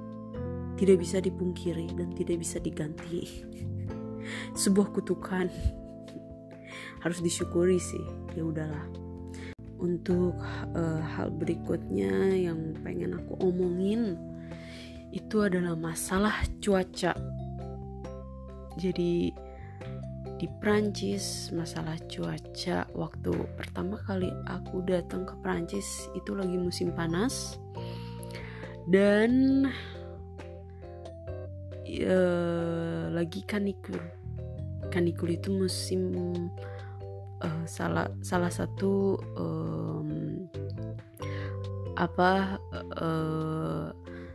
tidak 0.81 0.97
bisa 0.97 1.21
dipungkiri 1.21 1.93
dan 1.93 2.09
tidak 2.17 2.41
bisa 2.41 2.57
diganti. 2.57 3.45
Sebuah 4.61 4.89
kutukan 4.89 5.45
harus 7.05 7.19
disyukuri 7.21 7.77
sih. 7.77 8.01
Ya 8.33 8.41
udahlah. 8.41 8.89
Untuk 9.81 10.37
uh, 10.77 11.01
hal 11.01 11.33
berikutnya 11.33 12.37
yang 12.37 12.77
pengen 12.85 13.17
aku 13.17 13.33
omongin 13.41 14.13
itu 15.09 15.41
adalah 15.41 15.73
masalah 15.73 16.37
cuaca. 16.61 17.17
Jadi 18.77 19.33
di 20.41 20.49
Prancis 20.57 21.53
masalah 21.53 22.01
cuaca 22.09 22.89
waktu 22.97 23.33
pertama 23.53 23.93
kali 24.09 24.33
aku 24.49 24.81
datang 24.81 25.21
ke 25.21 25.37
Prancis 25.37 26.09
itu 26.17 26.33
lagi 26.33 26.57
musim 26.57 26.89
panas 26.97 27.61
dan 28.89 29.69
uh, 32.01 33.05
lagi 33.13 33.45
kanikul 33.45 34.01
kanikul 34.89 35.29
itu 35.29 35.53
musim 35.53 36.09
uh, 37.43 37.63
salah 37.65 38.07
salah 38.21 38.49
satu 38.53 39.17
um, 39.37 40.47
apa 41.99 42.57
uh, 42.97 43.91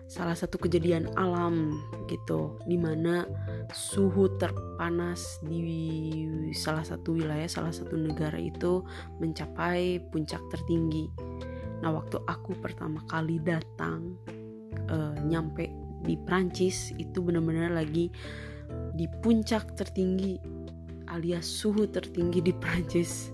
salah 0.06 0.38
satu 0.38 0.62
kejadian 0.62 1.10
alam 1.18 1.82
gitu 2.06 2.54
di 2.62 2.78
mana 2.78 3.26
suhu 3.74 4.30
terpanas 4.38 5.42
di 5.42 6.22
salah 6.54 6.86
satu 6.86 7.18
wilayah 7.18 7.50
salah 7.50 7.74
satu 7.74 7.98
negara 7.98 8.38
itu 8.38 8.86
mencapai 9.18 9.98
puncak 10.14 10.38
tertinggi. 10.54 11.10
Nah 11.82 11.90
waktu 11.90 12.22
aku 12.22 12.54
pertama 12.62 13.02
kali 13.10 13.42
datang 13.42 14.14
uh, 14.86 15.18
nyampe 15.26 15.66
di 16.06 16.14
Prancis 16.22 16.94
itu 17.02 17.18
benar-benar 17.18 17.74
lagi 17.74 18.14
di 18.94 19.06
puncak 19.22 19.74
tertinggi 19.74 20.38
alias 21.10 21.46
suhu 21.46 21.86
tertinggi 21.86 22.42
di 22.42 22.52
Prancis 22.56 23.30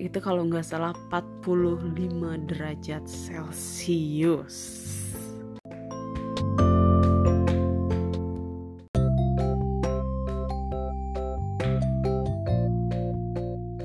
itu 0.00 0.16
kalau 0.16 0.48
nggak 0.48 0.64
salah 0.64 0.96
45 1.12 2.48
derajat 2.48 3.04
Celcius. 3.04 4.56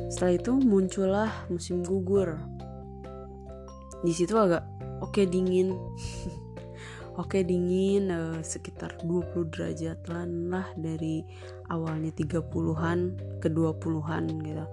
Setelah 0.08 0.34
itu 0.40 0.54
muncullah 0.56 1.32
musim 1.52 1.84
gugur. 1.84 2.40
Di 4.00 4.16
situ 4.16 4.40
agak 4.40 4.64
oke 5.04 5.20
okay, 5.20 5.28
dingin. 5.28 5.76
Oke 7.16 7.48
dingin 7.48 8.12
uh, 8.12 8.44
sekitar 8.44 9.00
20 9.08 9.48
derajat 9.48 10.04
lah 10.12 10.68
dari 10.76 11.24
awalnya 11.70 12.12
30-an 12.14 13.00
ke 13.42 13.48
20-an 13.50 14.24
gitu. 14.44 14.66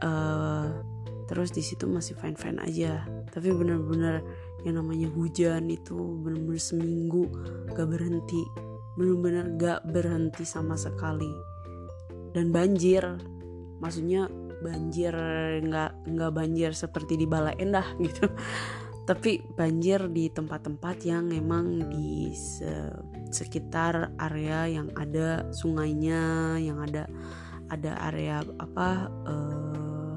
Uh, 0.00 0.80
terus 1.28 1.52
di 1.52 1.60
situ 1.60 1.84
masih 1.86 2.16
fine 2.16 2.36
fine 2.36 2.58
aja. 2.62 3.04
Tapi 3.30 3.52
bener-bener 3.52 4.24
yang 4.64 4.80
namanya 4.80 5.08
hujan 5.12 5.68
itu 5.72 5.96
bener-bener 6.24 6.60
seminggu 6.60 7.28
gak 7.72 7.88
berhenti. 7.88 8.42
Bener-bener 8.96 9.56
gak 9.56 9.80
berhenti 9.88 10.44
sama 10.44 10.76
sekali. 10.76 11.30
Dan 12.32 12.52
banjir. 12.54 13.04
Maksudnya 13.80 14.28
banjir 14.60 15.16
nggak 15.64 16.04
nggak 16.04 16.32
banjir 16.36 16.76
seperti 16.76 17.16
di 17.16 17.24
Bala 17.24 17.56
Endah 17.56 17.96
gitu 18.04 18.28
tapi 19.08 19.42
banjir 19.56 20.06
di 20.12 20.28
tempat-tempat 20.30 21.02
yang 21.02 21.26
memang 21.26 21.88
di 21.90 22.30
se 22.36 22.68
sekitar 23.30 24.10
area 24.18 24.66
yang 24.66 24.90
ada 24.98 25.46
sungainya 25.54 26.54
yang 26.58 26.82
ada 26.82 27.06
ada 27.70 27.94
area 28.10 28.42
apa 28.58 29.08
uh, 29.26 30.14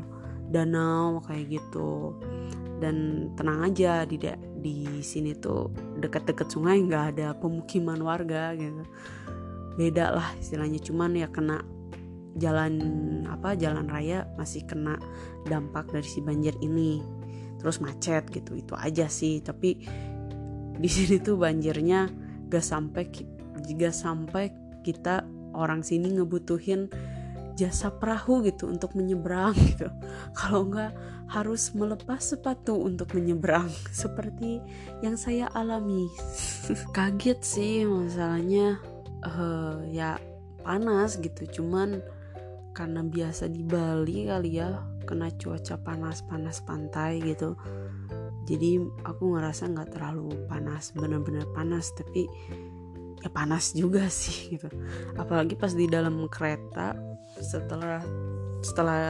danau 0.49 1.21
kayak 1.25 1.61
gitu. 1.61 2.17
Dan 2.81 3.29
tenang 3.39 3.71
aja 3.71 4.03
di 4.03 4.19
di 4.59 4.99
sini 4.99 5.31
tuh 5.37 5.71
dekat-dekat 6.03 6.51
sungai 6.51 6.83
nggak 6.83 7.05
ada 7.15 7.27
pemukiman 7.37 8.01
warga 8.03 8.51
gitu. 8.57 8.83
Beda 9.79 10.13
lah 10.13 10.27
istilahnya 10.37 10.77
cuman 10.83 11.17
ya 11.17 11.27
kena 11.31 11.63
jalan 12.37 12.73
apa 13.29 13.53
jalan 13.53 13.85
raya 13.85 14.25
masih 14.37 14.65
kena 14.65 14.97
dampak 15.45 15.85
dari 15.93 16.05
si 16.05 16.17
banjir 16.21 16.53
ini 16.65 17.22
terus 17.63 17.79
macet 17.79 18.27
gitu 18.27 18.59
itu 18.59 18.75
aja 18.75 19.07
sih. 19.07 19.39
Tapi 19.39 19.69
di 20.75 20.89
sini 20.91 21.23
tuh 21.23 21.39
banjirnya 21.39 22.11
gak 22.51 22.65
sampai 22.65 23.07
jika 23.63 23.95
sampai 23.95 24.51
kita 24.83 25.23
orang 25.55 25.79
sini 25.79 26.11
ngebutuhin 26.19 26.91
jasa 27.53 27.93
perahu 27.93 28.41
gitu 28.43 28.67
untuk 28.69 28.97
menyeberang 28.97 29.53
gitu. 29.71 29.87
Kalau 30.35 30.67
nggak 30.67 30.91
harus 31.29 31.71
melepas 31.73 32.21
sepatu 32.21 32.77
untuk 32.77 33.13
menyeberang 33.15 33.69
seperti 34.03 34.59
yang 35.05 35.15
saya 35.15 35.49
alami. 35.53 36.09
Kaget 36.95 37.39
sih 37.41 37.85
masalahnya 37.85 38.81
uh, 39.25 39.81
ya 39.87 40.17
panas 40.65 41.21
gitu. 41.21 41.61
Cuman 41.61 42.01
karena 42.73 43.05
biasa 43.05 43.53
di 43.53 43.61
Bali 43.61 44.25
kali 44.25 44.57
ya 44.57 44.81
kena 45.03 45.29
cuaca 45.35 45.75
panas-panas 45.79 46.63
pantai 46.63 47.21
gitu. 47.23 47.55
Jadi 48.43 48.79
aku 49.07 49.37
ngerasa 49.37 49.71
nggak 49.71 49.95
terlalu 49.95 50.35
panas 50.51 50.91
bener-bener 50.91 51.47
panas 51.55 51.95
tapi 51.95 52.27
ya 53.23 53.29
panas 53.31 53.71
juga 53.71 54.07
sih 54.19 54.57
gitu. 54.57 54.67
Apalagi 55.15 55.55
pas 55.55 55.71
di 55.71 55.87
dalam 55.87 56.27
kereta 56.27 56.95
setelah 57.39 58.03
setelah 58.63 59.01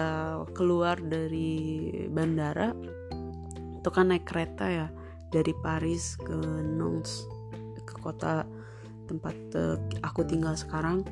keluar 0.58 0.98
dari 0.98 1.90
bandara 2.10 2.74
itu 3.78 3.90
kan 3.92 4.10
naik 4.10 4.26
kereta 4.26 4.66
ya 4.66 4.88
dari 5.30 5.54
Paris 5.60 6.18
ke 6.18 6.38
Nantes 6.64 7.26
ke 7.84 8.00
kota 8.00 8.48
tempat 9.10 9.36
uh, 9.60 9.76
aku 10.06 10.24
tinggal 10.24 10.56
sekarang. 10.56 11.04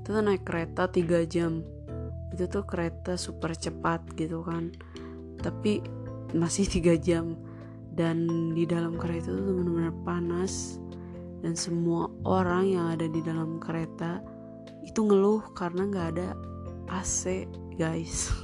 Itu 0.00 0.16
tuh 0.16 0.24
naik 0.24 0.48
kereta 0.48 0.88
3 0.88 1.28
jam 1.28 1.60
itu 2.30 2.46
tuh 2.46 2.62
kereta 2.62 3.18
super 3.18 3.54
cepat 3.54 4.06
gitu 4.14 4.46
kan. 4.46 4.70
Tapi 5.42 5.82
masih 6.34 6.66
tiga 6.66 6.94
jam. 6.94 7.34
Dan 7.90 8.50
di 8.54 8.64
dalam 8.64 8.96
kereta 8.96 9.34
itu 9.34 9.50
benar-benar 9.50 9.94
panas. 10.06 10.78
Dan 11.40 11.56
semua 11.56 12.06
orang 12.22 12.70
yang 12.70 12.86
ada 12.94 13.08
di 13.08 13.20
dalam 13.24 13.58
kereta 13.58 14.20
itu 14.84 15.04
ngeluh 15.04 15.44
karena 15.56 15.88
nggak 15.88 16.08
ada 16.16 16.28
AC 16.88 17.48
guys. 17.76 18.30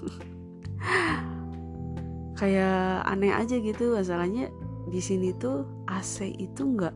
Kayak 2.41 3.07
aneh 3.09 3.33
aja 3.33 3.57
gitu. 3.57 3.97
Masalahnya 3.97 4.53
di 4.91 5.01
sini 5.01 5.33
tuh 5.37 5.65
AC 5.89 6.37
itu 6.37 6.63
nggak 6.63 6.95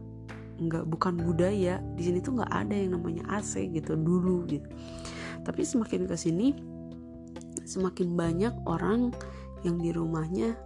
nggak 0.60 0.84
bukan 0.90 1.16
budaya. 1.16 1.80
Di 1.96 2.02
sini 2.08 2.20
tuh 2.20 2.40
nggak 2.40 2.52
ada 2.52 2.74
yang 2.74 2.98
namanya 2.98 3.24
AC 3.30 3.70
gitu 3.72 3.96
dulu 3.96 4.44
gitu. 4.48 4.68
Tapi 5.40 5.64
semakin 5.64 6.04
ke 6.04 6.16
sini 6.16 6.52
semakin 7.70 8.18
banyak 8.18 8.54
orang 8.66 9.14
yang 9.62 9.78
di 9.78 9.94
rumahnya 9.94 10.58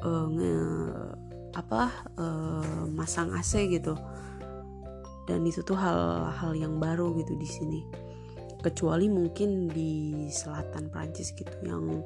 uh, 0.00 0.26
nge, 0.32 0.56
apa 1.52 1.92
uh, 2.16 2.88
masang 2.88 3.36
AC 3.36 3.68
gitu. 3.68 3.92
Dan 5.28 5.44
itu 5.44 5.60
tuh 5.62 5.76
hal-hal 5.76 6.52
yang 6.56 6.80
baru 6.80 7.12
gitu 7.20 7.36
di 7.36 7.46
sini. 7.46 7.80
Kecuali 8.64 9.12
mungkin 9.12 9.68
di 9.68 10.26
selatan 10.32 10.88
Prancis 10.88 11.36
gitu 11.36 11.52
yang 11.62 12.00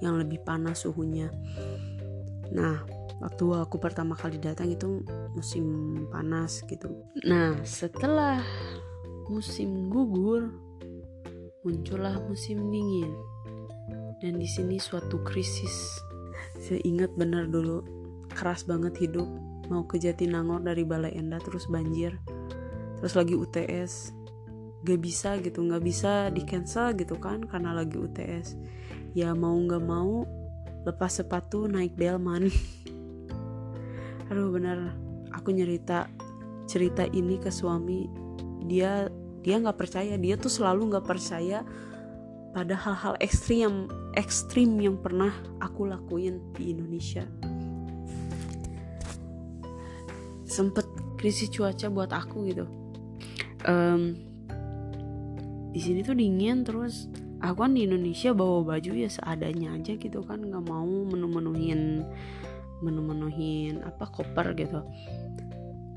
yang 0.00 0.16
lebih 0.16 0.40
panas 0.42 0.88
suhunya. 0.88 1.28
Nah 2.56 2.82
waktu 3.20 3.44
aku 3.64 3.76
pertama 3.80 4.12
kali 4.16 4.40
datang 4.40 4.72
itu 4.72 5.02
musim 5.36 5.66
panas 6.08 6.64
gitu. 6.64 6.88
Nah 7.26 7.58
setelah 7.62 8.40
musim 9.26 9.90
gugur 9.90 10.65
muncullah 11.66 12.22
musim 12.30 12.70
dingin. 12.70 13.10
Dan 14.22 14.38
di 14.38 14.46
sini 14.46 14.78
suatu 14.78 15.18
krisis. 15.26 15.98
Saya 16.62 16.78
ingat 16.86 17.18
benar 17.18 17.50
dulu 17.50 17.82
keras 18.30 18.62
banget 18.62 18.94
hidup. 19.02 19.26
Mau 19.66 19.82
ke 19.90 19.98
Jatinangor 19.98 20.62
dari 20.62 20.86
Balai 20.86 21.18
Endah 21.18 21.42
terus 21.42 21.66
banjir. 21.66 22.14
Terus 23.02 23.18
lagi 23.18 23.34
UTS 23.34 24.14
gak 24.86 25.02
bisa 25.02 25.34
gitu 25.42 25.66
nggak 25.66 25.82
bisa 25.82 26.30
di 26.30 26.46
cancel 26.46 26.94
gitu 26.94 27.18
kan 27.18 27.42
karena 27.42 27.74
lagi 27.74 27.98
UTS 27.98 28.54
ya 29.18 29.34
mau 29.34 29.58
nggak 29.58 29.82
mau 29.82 30.22
lepas 30.86 31.10
sepatu 31.10 31.66
naik 31.66 31.98
delman. 31.98 32.46
Aduh 34.30 34.54
bener 34.54 34.94
aku 35.34 35.50
nyerita 35.50 36.06
cerita 36.70 37.02
ini 37.10 37.34
ke 37.42 37.50
suami. 37.50 38.06
Dia 38.70 39.10
dia 39.46 39.62
nggak 39.62 39.78
percaya 39.78 40.18
dia 40.18 40.34
tuh 40.34 40.50
selalu 40.50 40.90
nggak 40.90 41.06
percaya 41.06 41.62
pada 42.50 42.74
hal-hal 42.74 43.14
ekstrim 43.22 43.58
yang 43.62 43.76
ekstrim 44.18 44.70
yang 44.82 44.96
pernah 44.98 45.30
aku 45.62 45.86
lakuin 45.86 46.42
di 46.56 46.74
Indonesia. 46.74 47.22
Sempet 50.42 50.88
krisis 51.14 51.52
cuaca 51.52 51.86
buat 51.86 52.10
aku 52.10 52.48
gitu. 52.50 52.66
Um, 53.70 54.18
di 55.70 55.78
sini 55.78 56.02
tuh 56.02 56.16
dingin 56.18 56.66
terus 56.66 57.06
aku 57.38 57.68
kan 57.68 57.76
di 57.76 57.86
Indonesia 57.86 58.34
bawa 58.34 58.64
baju 58.64 58.92
ya 58.98 59.12
seadanya 59.12 59.76
aja 59.76 59.94
gitu 59.94 60.24
kan 60.26 60.42
nggak 60.42 60.64
mau 60.66 60.88
menu-menuhin 61.06 62.02
menu-menuhin 62.82 63.84
apa 63.86 64.10
koper 64.10 64.58
gitu. 64.58 64.82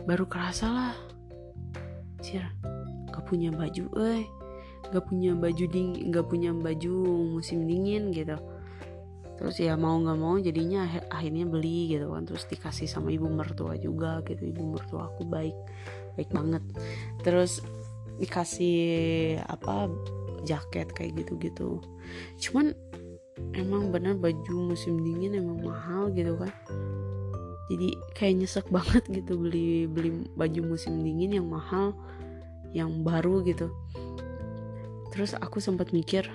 Baru 0.05 0.27
kerasa 0.27 0.67
lah 0.69 0.93
punya 3.29 3.53
baju 3.53 3.85
eh 4.01 4.25
gak 4.89 5.05
punya 5.05 5.37
baju 5.37 5.65
ding 5.69 6.09
gak 6.09 6.25
punya 6.25 6.49
baju 6.49 6.93
musim 7.37 7.69
dingin 7.69 8.09
gitu. 8.09 8.35
Terus 9.39 9.55
ya 9.55 9.79
mau 9.79 9.95
nggak 9.95 10.19
mau 10.19 10.35
jadinya 10.35 10.83
akhirnya 11.07 11.47
beli 11.47 11.95
gitu 11.95 12.11
kan. 12.11 12.27
Terus 12.27 12.43
dikasih 12.51 12.91
sama 12.91 13.13
ibu 13.13 13.29
mertua 13.31 13.79
juga 13.79 14.19
gitu 14.27 14.49
ibu 14.49 14.75
mertua 14.75 15.07
aku 15.13 15.23
baik 15.23 15.55
baik 16.19 16.29
banget. 16.33 16.63
Terus 17.23 17.63
dikasih 18.19 19.39
apa 19.47 19.87
jaket 20.43 20.91
kayak 20.91 21.23
gitu 21.23 21.39
gitu 21.39 21.69
cuman 22.39 22.75
emang 23.55 23.91
bener 23.91 24.15
baju 24.19 24.75
musim 24.75 24.99
dingin 25.03 25.39
emang 25.39 25.63
mahal 25.63 26.11
gitu 26.11 26.35
kan. 26.35 26.51
Jadi 27.69 27.93
kayak 28.17 28.35
nyesek 28.43 28.65
banget 28.73 29.05
gitu 29.07 29.37
beli 29.37 29.85
beli 29.85 30.25
baju 30.33 30.75
musim 30.75 30.99
dingin 31.05 31.37
yang 31.37 31.47
mahal 31.47 31.93
yang 32.75 33.01
baru 33.01 33.41
gitu. 33.45 33.73
Terus 35.10 35.34
aku 35.38 35.58
sempat 35.60 35.91
mikir 35.91 36.29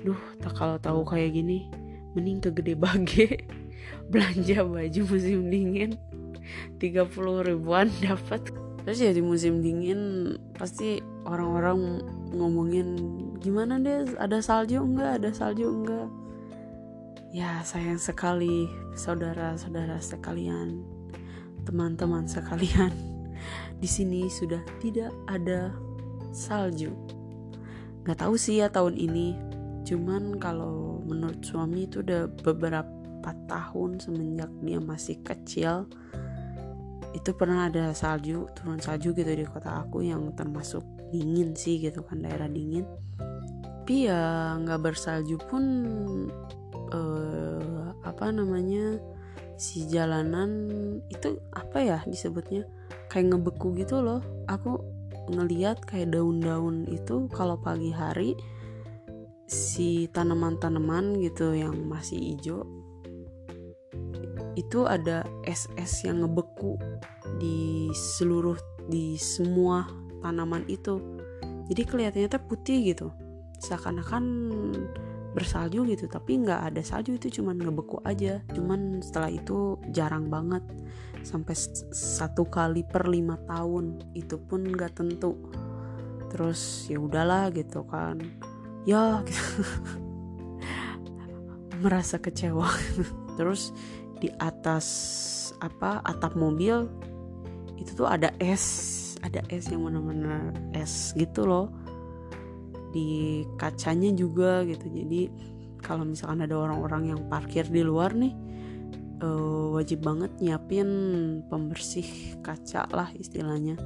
duh 0.00 0.18
tak 0.38 0.54
kalau 0.54 0.78
tahu 0.78 1.02
kayak 1.02 1.34
gini 1.34 1.66
mending 2.14 2.38
ke 2.38 2.54
gede 2.54 2.78
bage 2.78 3.26
belanja 4.12 4.64
baju 4.64 5.00
musim 5.06 5.50
dingin. 5.50 5.92
30 6.82 7.46
ribuan 7.46 7.86
dapat. 8.06 8.50
Terus 8.82 8.98
ya 8.98 9.12
di 9.12 9.22
musim 9.22 9.60
dingin 9.60 10.34
pasti 10.56 10.98
orang-orang 11.28 12.00
ngomongin 12.32 12.96
gimana 13.38 13.76
deh 13.78 14.16
ada 14.16 14.40
salju 14.40 14.80
enggak? 14.80 15.20
Ada 15.20 15.30
salju 15.36 15.68
enggak? 15.68 16.08
Ya 17.30 17.62
sayang 17.62 18.00
sekali 18.00 18.66
saudara-saudara 18.98 20.02
sekalian 20.02 20.82
teman-teman 21.62 22.26
sekalian 22.26 22.90
di 23.80 23.88
sini 23.88 24.28
sudah 24.28 24.60
tidak 24.78 25.10
ada 25.26 25.72
salju. 26.30 26.92
Nggak 28.04 28.20
tahu 28.20 28.34
sih 28.36 28.60
ya 28.60 28.68
tahun 28.68 28.94
ini. 29.00 29.34
Cuman 29.88 30.36
kalau 30.36 31.00
menurut 31.08 31.40
suami 31.40 31.88
itu 31.88 32.04
udah 32.04 32.28
beberapa 32.44 33.32
tahun 33.48 33.98
semenjak 33.98 34.52
dia 34.60 34.78
masih 34.78 35.16
kecil 35.24 35.88
itu 37.10 37.34
pernah 37.34 37.66
ada 37.66 37.90
salju 37.90 38.46
turun 38.54 38.78
salju 38.78 39.10
gitu 39.10 39.34
di 39.34 39.42
kota 39.42 39.82
aku 39.82 40.06
yang 40.06 40.30
termasuk 40.38 40.86
dingin 41.10 41.58
sih 41.58 41.82
gitu 41.82 42.06
kan 42.06 42.22
daerah 42.22 42.46
dingin. 42.46 42.86
Tapi 43.82 44.06
ya 44.06 44.54
nggak 44.62 44.80
bersalju 44.86 45.34
pun 45.50 45.64
uh, 46.94 47.90
apa 48.06 48.30
namanya 48.30 49.02
si 49.58 49.90
jalanan 49.90 50.70
itu 51.10 51.42
apa 51.50 51.78
ya 51.82 51.98
disebutnya 52.06 52.62
kayak 53.08 53.34
ngebeku 53.34 53.74
gitu 53.78 54.02
loh. 54.02 54.22
Aku 54.50 54.80
ngeliat 55.30 55.82
kayak 55.86 56.14
daun-daun 56.14 56.88
itu 56.90 57.30
kalau 57.30 57.58
pagi 57.60 57.94
hari 57.94 58.34
si 59.50 60.06
tanaman-tanaman 60.10 61.18
gitu 61.22 61.54
yang 61.54 61.74
masih 61.90 62.34
hijau 62.34 62.62
itu 64.58 64.86
ada 64.86 65.22
es-es 65.46 66.04
yang 66.04 66.22
ngebeku 66.26 66.76
di 67.38 67.88
seluruh 67.94 68.58
di 68.90 69.14
semua 69.16 69.86
tanaman 70.20 70.66
itu. 70.66 70.98
Jadi 71.70 71.82
kelihatannya 71.86 72.40
putih 72.44 72.92
gitu. 72.92 73.08
Seakan-akan 73.62 74.24
bersalju 75.30 75.86
gitu 75.86 76.10
tapi 76.10 76.42
nggak 76.42 76.74
ada 76.74 76.82
salju 76.82 77.14
itu 77.14 77.40
cuman 77.40 77.58
ngebeku 77.58 78.02
aja. 78.02 78.42
Cuman 78.50 79.02
setelah 79.02 79.30
itu 79.30 79.78
jarang 79.94 80.26
banget 80.26 80.62
sampai 81.22 81.54
satu 81.92 82.48
kali 82.48 82.82
per 82.82 83.06
lima 83.06 83.36
tahun 83.46 84.02
itu 84.18 84.36
pun 84.40 84.66
nggak 84.66 84.98
tentu. 84.98 85.38
Terus 86.30 86.86
ya 86.90 86.98
udahlah 86.98 87.50
gitu 87.54 87.86
kan. 87.86 88.18
Ya 88.86 89.22
gitu. 89.22 89.62
merasa 91.84 92.20
kecewa. 92.20 92.68
Terus 93.38 93.72
di 94.20 94.28
atas 94.36 94.86
apa 95.64 96.04
atap 96.04 96.36
mobil 96.36 96.88
itu 97.80 97.96
tuh 97.96 98.08
ada 98.08 98.28
es 98.36 98.64
ada 99.24 99.40
es 99.48 99.68
yang 99.72 99.88
benar-benar 99.88 100.52
es 100.76 101.16
gitu 101.16 101.48
loh 101.48 101.72
di 102.90 103.42
kacanya 103.56 104.10
juga 104.14 104.62
gitu. 104.66 104.86
Jadi 104.90 105.30
kalau 105.80 106.04
misalkan 106.04 106.44
ada 106.44 106.54
orang-orang 106.60 107.16
yang 107.16 107.20
parkir 107.26 107.64
di 107.66 107.80
luar 107.80 108.12
nih 108.12 108.34
uh, 109.24 109.72
wajib 109.76 110.04
banget 110.04 110.32
nyiapin 110.40 110.88
pembersih 111.48 112.36
kaca 112.44 112.88
lah 112.92 113.08
istilahnya. 113.16 113.76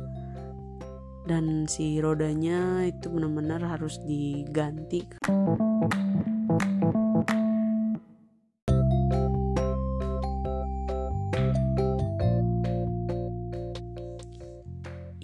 Dan 1.25 1.65
si 1.65 1.97
rodanya 2.05 2.85
itu 2.85 3.09
benar-benar 3.09 3.65
harus 3.65 3.97
diganti. 4.05 5.09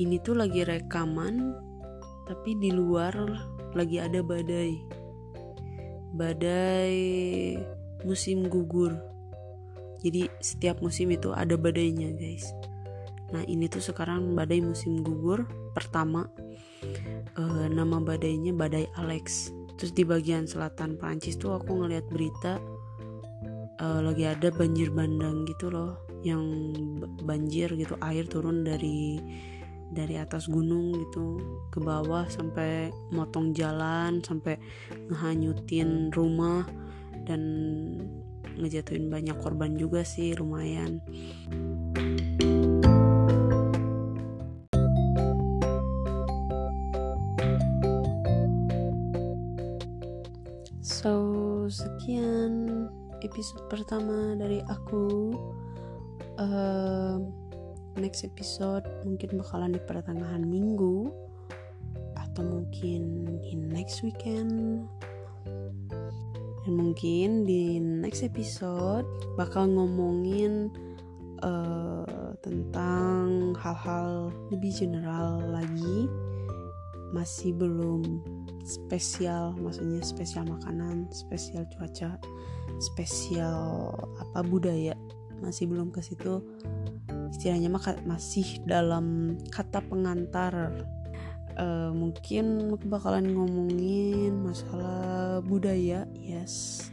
Ini 0.00 0.16
tuh 0.24 0.40
lagi 0.40 0.64
rekaman 0.64 1.52
tapi 2.24 2.56
di 2.56 2.72
luar 2.72 3.12
lagi 3.74 4.02
ada 4.02 4.20
badai. 4.24 4.82
Badai 6.14 6.96
musim 8.02 8.48
gugur. 8.50 8.98
Jadi 10.00 10.26
setiap 10.40 10.80
musim 10.80 11.12
itu 11.12 11.30
ada 11.36 11.54
badainya 11.60 12.10
guys. 12.16 12.50
Nah 13.30 13.44
ini 13.46 13.70
tuh 13.70 13.84
sekarang 13.84 14.34
badai 14.34 14.64
musim 14.64 15.04
gugur 15.04 15.46
pertama. 15.76 16.26
Uh, 17.36 17.68
nama 17.70 18.00
badainya 18.00 18.56
badai 18.56 18.88
Alex. 18.98 19.54
Terus 19.78 19.92
di 19.96 20.04
bagian 20.04 20.44
selatan 20.44 20.96
Prancis 20.96 21.36
tuh 21.36 21.56
aku 21.56 21.84
ngeliat 21.84 22.04
berita 22.10 22.60
uh, 23.80 24.00
lagi 24.02 24.28
ada 24.28 24.50
banjir 24.50 24.90
bandang 24.90 25.46
gitu 25.46 25.70
loh. 25.70 26.00
Yang 26.20 26.44
banjir 27.24 27.68
gitu 27.76 27.96
air 28.04 28.28
turun 28.28 28.64
dari 28.64 29.20
dari 29.90 30.14
atas 30.14 30.46
gunung 30.46 30.94
gitu 30.94 31.42
ke 31.74 31.82
bawah 31.82 32.22
sampai 32.30 32.94
motong 33.10 33.50
jalan 33.50 34.22
sampai 34.22 34.54
ngehanyutin 35.10 36.14
rumah 36.14 36.62
dan 37.26 37.42
ngejatuhin 38.54 39.10
banyak 39.10 39.34
korban 39.42 39.74
juga 39.74 40.06
sih 40.06 40.34
lumayan. 40.38 41.02
So 50.80 51.66
sekian 51.70 52.86
episode 53.22 53.64
pertama 53.70 54.36
dari 54.38 54.62
aku. 54.68 55.34
Uh, 56.40 57.39
next 57.98 58.22
episode 58.22 58.86
mungkin 59.02 59.40
bakalan 59.40 59.74
di 59.74 59.80
pertengahan 59.82 60.44
minggu 60.44 61.10
atau 62.14 62.42
mungkin 62.46 63.26
di 63.42 63.58
next 63.58 64.06
weekend. 64.06 64.86
Dan 66.62 66.72
mungkin 66.76 67.48
di 67.48 67.80
next 67.80 68.20
episode 68.22 69.08
bakal 69.34 69.66
ngomongin 69.66 70.68
uh, 71.42 72.36
tentang 72.44 73.56
hal-hal 73.58 74.30
lebih 74.52 74.70
general 74.76 75.40
lagi. 75.50 76.06
Masih 77.10 77.50
belum 77.58 78.22
spesial 78.62 79.50
maksudnya 79.58 79.98
spesial 80.04 80.46
makanan 80.46 81.10
spesial 81.10 81.66
cuaca 81.74 82.14
spesial 82.78 83.90
apa 84.22 84.46
budaya. 84.46 84.94
Masih 85.42 85.66
belum 85.66 85.90
ke 85.90 86.04
situ 86.04 86.44
istilahnya 87.30 87.70
masih 88.04 88.60
dalam 88.66 89.38
kata 89.50 89.80
pengantar. 89.86 90.74
Uh, 91.60 91.92
mungkin 91.92 92.78
bakalan 92.88 93.36
ngomongin 93.36 94.32
masalah 94.40 95.44
budaya 95.44 96.08
yes. 96.16 96.88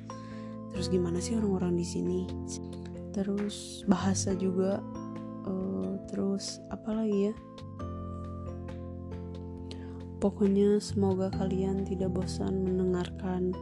Terus 0.73 0.93
gimana 0.93 1.23
sih 1.23 1.37
orang-orang 1.39 1.77
di 1.79 1.85
sini? 1.87 2.19
Terus 3.15 3.81
bahasa 3.87 4.35
juga 4.35 4.81
uh, 5.47 5.97
terus 6.09 6.59
apa 6.69 6.93
lagi 6.93 7.31
ya? 7.31 7.33
Pokoknya 10.17 10.81
semoga 10.81 11.29
kalian 11.33 11.85
tidak 11.85 12.13
bosan 12.13 12.65
mendengarkan 12.65 13.53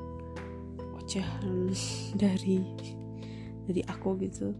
ocehan 0.95 1.69
dari 2.21 2.63
dari 3.67 3.81
aku 3.85 4.17
gitu. 4.23 4.55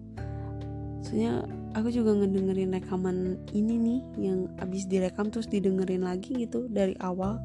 Soalnya 1.01 1.64
aku 1.75 1.91
juga 1.91 2.15
ngedengerin 2.15 2.71
rekaman 2.71 3.35
ini 3.51 3.75
nih 3.75 3.99
yang 4.31 4.47
abis 4.63 4.87
direkam 4.87 5.27
terus 5.27 5.51
didengerin 5.51 6.07
lagi 6.07 6.31
gitu 6.47 6.71
dari 6.71 6.95
awal 7.03 7.43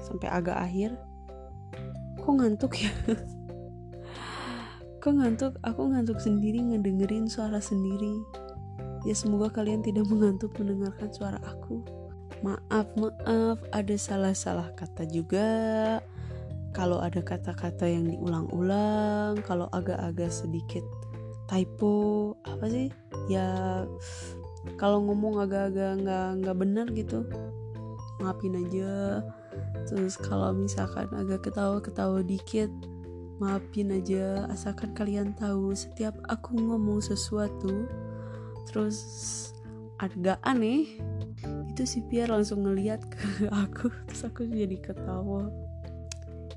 sampai 0.00 0.32
agak 0.32 0.56
akhir. 0.56 0.96
Kok 2.24 2.34
ngantuk 2.40 2.80
ya? 2.80 2.92
Kok 5.04 5.12
ngantuk? 5.16 5.52
Aku 5.64 5.92
ngantuk 5.92 6.20
sendiri 6.20 6.60
ngedengerin 6.60 7.28
suara 7.28 7.60
sendiri. 7.60 8.20
Ya 9.04 9.16
semoga 9.16 9.52
kalian 9.52 9.84
tidak 9.84 10.08
mengantuk 10.08 10.52
mendengarkan 10.56 11.12
suara 11.12 11.40
aku. 11.44 11.84
Maaf 12.40 12.88
maaf 12.96 13.60
ada 13.76 13.96
salah-salah 13.96 14.72
kata 14.76 15.04
juga. 15.08 15.48
Kalau 16.72 17.02
ada 17.02 17.20
kata-kata 17.20 17.88
yang 17.88 18.08
diulang-ulang 18.08 19.42
kalau 19.42 19.66
agak-agak 19.74 20.30
sedikit 20.30 20.86
typo 21.50 22.32
apa 22.46 22.70
sih? 22.70 22.86
Ya 23.26 23.82
kalau 24.78 25.02
ngomong 25.02 25.42
agak-agak 25.42 26.06
nggak 26.06 26.28
nggak 26.46 26.56
benar 26.56 26.86
gitu 26.94 27.26
maafin 28.22 28.54
aja. 28.54 29.24
Terus 29.90 30.14
kalau 30.14 30.54
misalkan 30.54 31.10
agak 31.10 31.50
ketawa-ketawa 31.50 32.22
dikit 32.22 32.70
maafin 33.42 33.90
aja. 33.90 34.46
Asalkan 34.46 34.94
kalian 34.94 35.34
tahu 35.34 35.74
setiap 35.74 36.14
aku 36.30 36.54
ngomong 36.54 37.02
sesuatu 37.02 37.90
terus 38.70 39.02
agak 39.98 40.38
aneh 40.46 40.86
itu 41.72 41.82
si 41.82 41.98
Pierre 42.06 42.30
langsung 42.30 42.62
ngeliat 42.62 43.02
ke 43.10 43.50
aku 43.66 43.90
terus 44.06 44.22
aku 44.22 44.46
jadi 44.46 44.78
ketawa. 44.78 45.50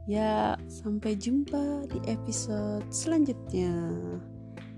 Ya 0.03 0.60
sampai 0.67 1.15
jumpa 1.15 1.88
di 1.88 2.03
episode 2.12 2.84
selanjutnya 2.91 3.71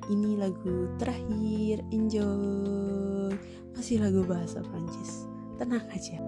ini 0.09 0.37
lagu 0.37 0.89
terakhir 0.97 1.81
enjoy. 1.93 3.33
Masih 3.75 3.99
lagu 3.99 4.23
bahasa 4.23 4.63
Prancis 4.63 5.27
tenang 5.55 5.83
aja 5.91 6.19